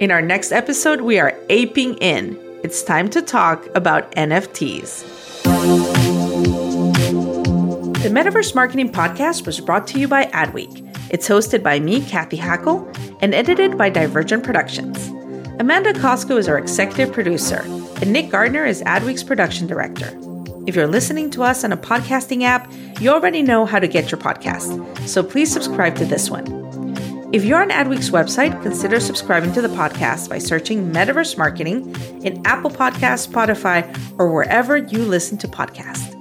In 0.00 0.10
our 0.10 0.20
next 0.20 0.52
episode, 0.52 1.00
we 1.00 1.18
are 1.18 1.34
aping 1.48 1.94
in. 1.94 2.38
It's 2.62 2.82
time 2.82 3.08
to 3.10 3.22
talk 3.22 3.66
about 3.74 4.12
NFTs. 4.12 5.02
The 8.02 8.10
Metaverse 8.10 8.54
Marketing 8.54 8.92
Podcast 8.92 9.46
was 9.46 9.60
brought 9.60 9.86
to 9.88 9.98
you 9.98 10.08
by 10.08 10.26
Adweek. 10.26 10.82
It's 11.08 11.26
hosted 11.26 11.62
by 11.62 11.80
me, 11.80 12.02
Cathy 12.02 12.36
Hackl, 12.36 12.94
and 13.22 13.34
edited 13.34 13.78
by 13.78 13.88
Divergent 13.88 14.44
Productions. 14.44 15.08
Amanda 15.58 15.94
Costco 15.94 16.36
is 16.36 16.48
our 16.48 16.58
executive 16.58 17.14
producer, 17.14 17.62
and 18.02 18.12
Nick 18.12 18.28
Gardner 18.28 18.66
is 18.66 18.82
Adweek's 18.82 19.22
production 19.22 19.66
director. 19.66 20.10
If 20.66 20.74
you're 20.74 20.88
listening 20.88 21.30
to 21.30 21.44
us 21.44 21.62
on 21.62 21.72
a 21.72 21.76
podcasting 21.76 22.42
app, 22.42 22.70
you 23.00 23.10
already 23.10 23.40
know 23.40 23.64
how 23.64 23.78
to 23.78 23.86
get 23.86 24.10
your 24.10 24.20
podcast, 24.20 24.98
so 25.06 25.22
please 25.22 25.52
subscribe 25.52 25.94
to 25.96 26.04
this 26.04 26.28
one. 26.28 26.44
If 27.32 27.44
you're 27.44 27.62
on 27.62 27.70
Adweek's 27.70 28.10
website, 28.10 28.60
consider 28.62 28.98
subscribing 28.98 29.52
to 29.52 29.62
the 29.62 29.68
podcast 29.68 30.28
by 30.28 30.38
searching 30.38 30.92
Metaverse 30.92 31.38
Marketing 31.38 31.94
in 32.24 32.44
Apple 32.44 32.70
Podcasts, 32.70 33.28
Spotify, 33.28 33.86
or 34.18 34.32
wherever 34.32 34.76
you 34.76 35.04
listen 35.04 35.38
to 35.38 35.48
podcasts. 35.48 36.12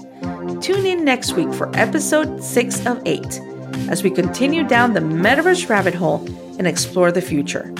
Tune 0.61 0.85
in 0.85 1.03
next 1.03 1.33
week 1.33 1.51
for 1.53 1.75
episode 1.75 2.43
6 2.43 2.85
of 2.85 3.01
8 3.05 3.41
as 3.89 4.03
we 4.03 4.11
continue 4.11 4.63
down 4.63 4.93
the 4.93 4.99
metaverse 4.99 5.69
rabbit 5.69 5.95
hole 5.95 6.23
and 6.57 6.67
explore 6.67 7.11
the 7.11 7.21
future. 7.21 7.73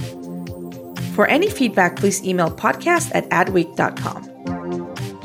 For 1.13 1.27
any 1.27 1.49
feedback, 1.49 1.95
please 1.95 2.23
email 2.23 2.49
podcast 2.49 3.11
at 3.13 3.29
adweek.com. 3.29 4.34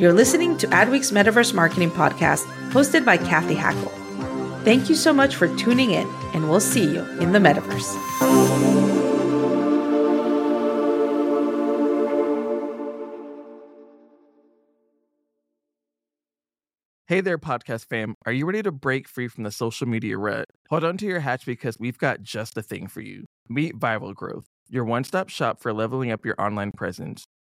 You're 0.01 0.15
listening 0.15 0.57
to 0.57 0.67
Adweek's 0.69 1.11
Metaverse 1.11 1.53
Marketing 1.53 1.91
Podcast, 1.91 2.45
hosted 2.71 3.05
by 3.05 3.19
Cathy 3.19 3.55
Hackl. 3.55 3.93
Thank 4.65 4.89
you 4.89 4.95
so 4.95 5.13
much 5.13 5.37
for 5.37 5.55
tuning 5.59 5.91
in, 5.91 6.09
and 6.33 6.49
we'll 6.49 6.59
see 6.59 6.85
you 6.85 7.03
in 7.21 7.33
the 7.33 7.39
metaverse. 7.39 7.85
Hey 17.07 17.21
there, 17.21 17.37
podcast 17.37 17.85
fam. 17.85 18.15
Are 18.25 18.33
you 18.33 18.47
ready 18.47 18.63
to 18.63 18.73
break 18.73 19.07
free 19.07 19.29
from 19.29 19.45
the 19.45 19.51
social 19.51 19.87
media 19.87 20.17
rut? 20.17 20.47
Hold 20.71 20.85
on 20.85 20.97
to 20.97 21.05
your 21.05 21.21
hatch 21.21 21.45
because 21.45 21.79
we've 21.79 21.99
got 21.99 22.23
just 22.23 22.55
the 22.55 22.63
thing 22.63 22.87
for 22.87 23.03
you. 23.03 23.27
Meet 23.51 23.79
Viral 23.79 24.15
Growth, 24.15 24.47
your 24.71 24.85
one 24.85 25.05
stop 25.05 25.29
shop 25.29 25.61
for 25.61 25.75
leveling 25.75 26.11
up 26.11 26.25
your 26.25 26.41
online 26.41 26.73
presence. 26.73 27.27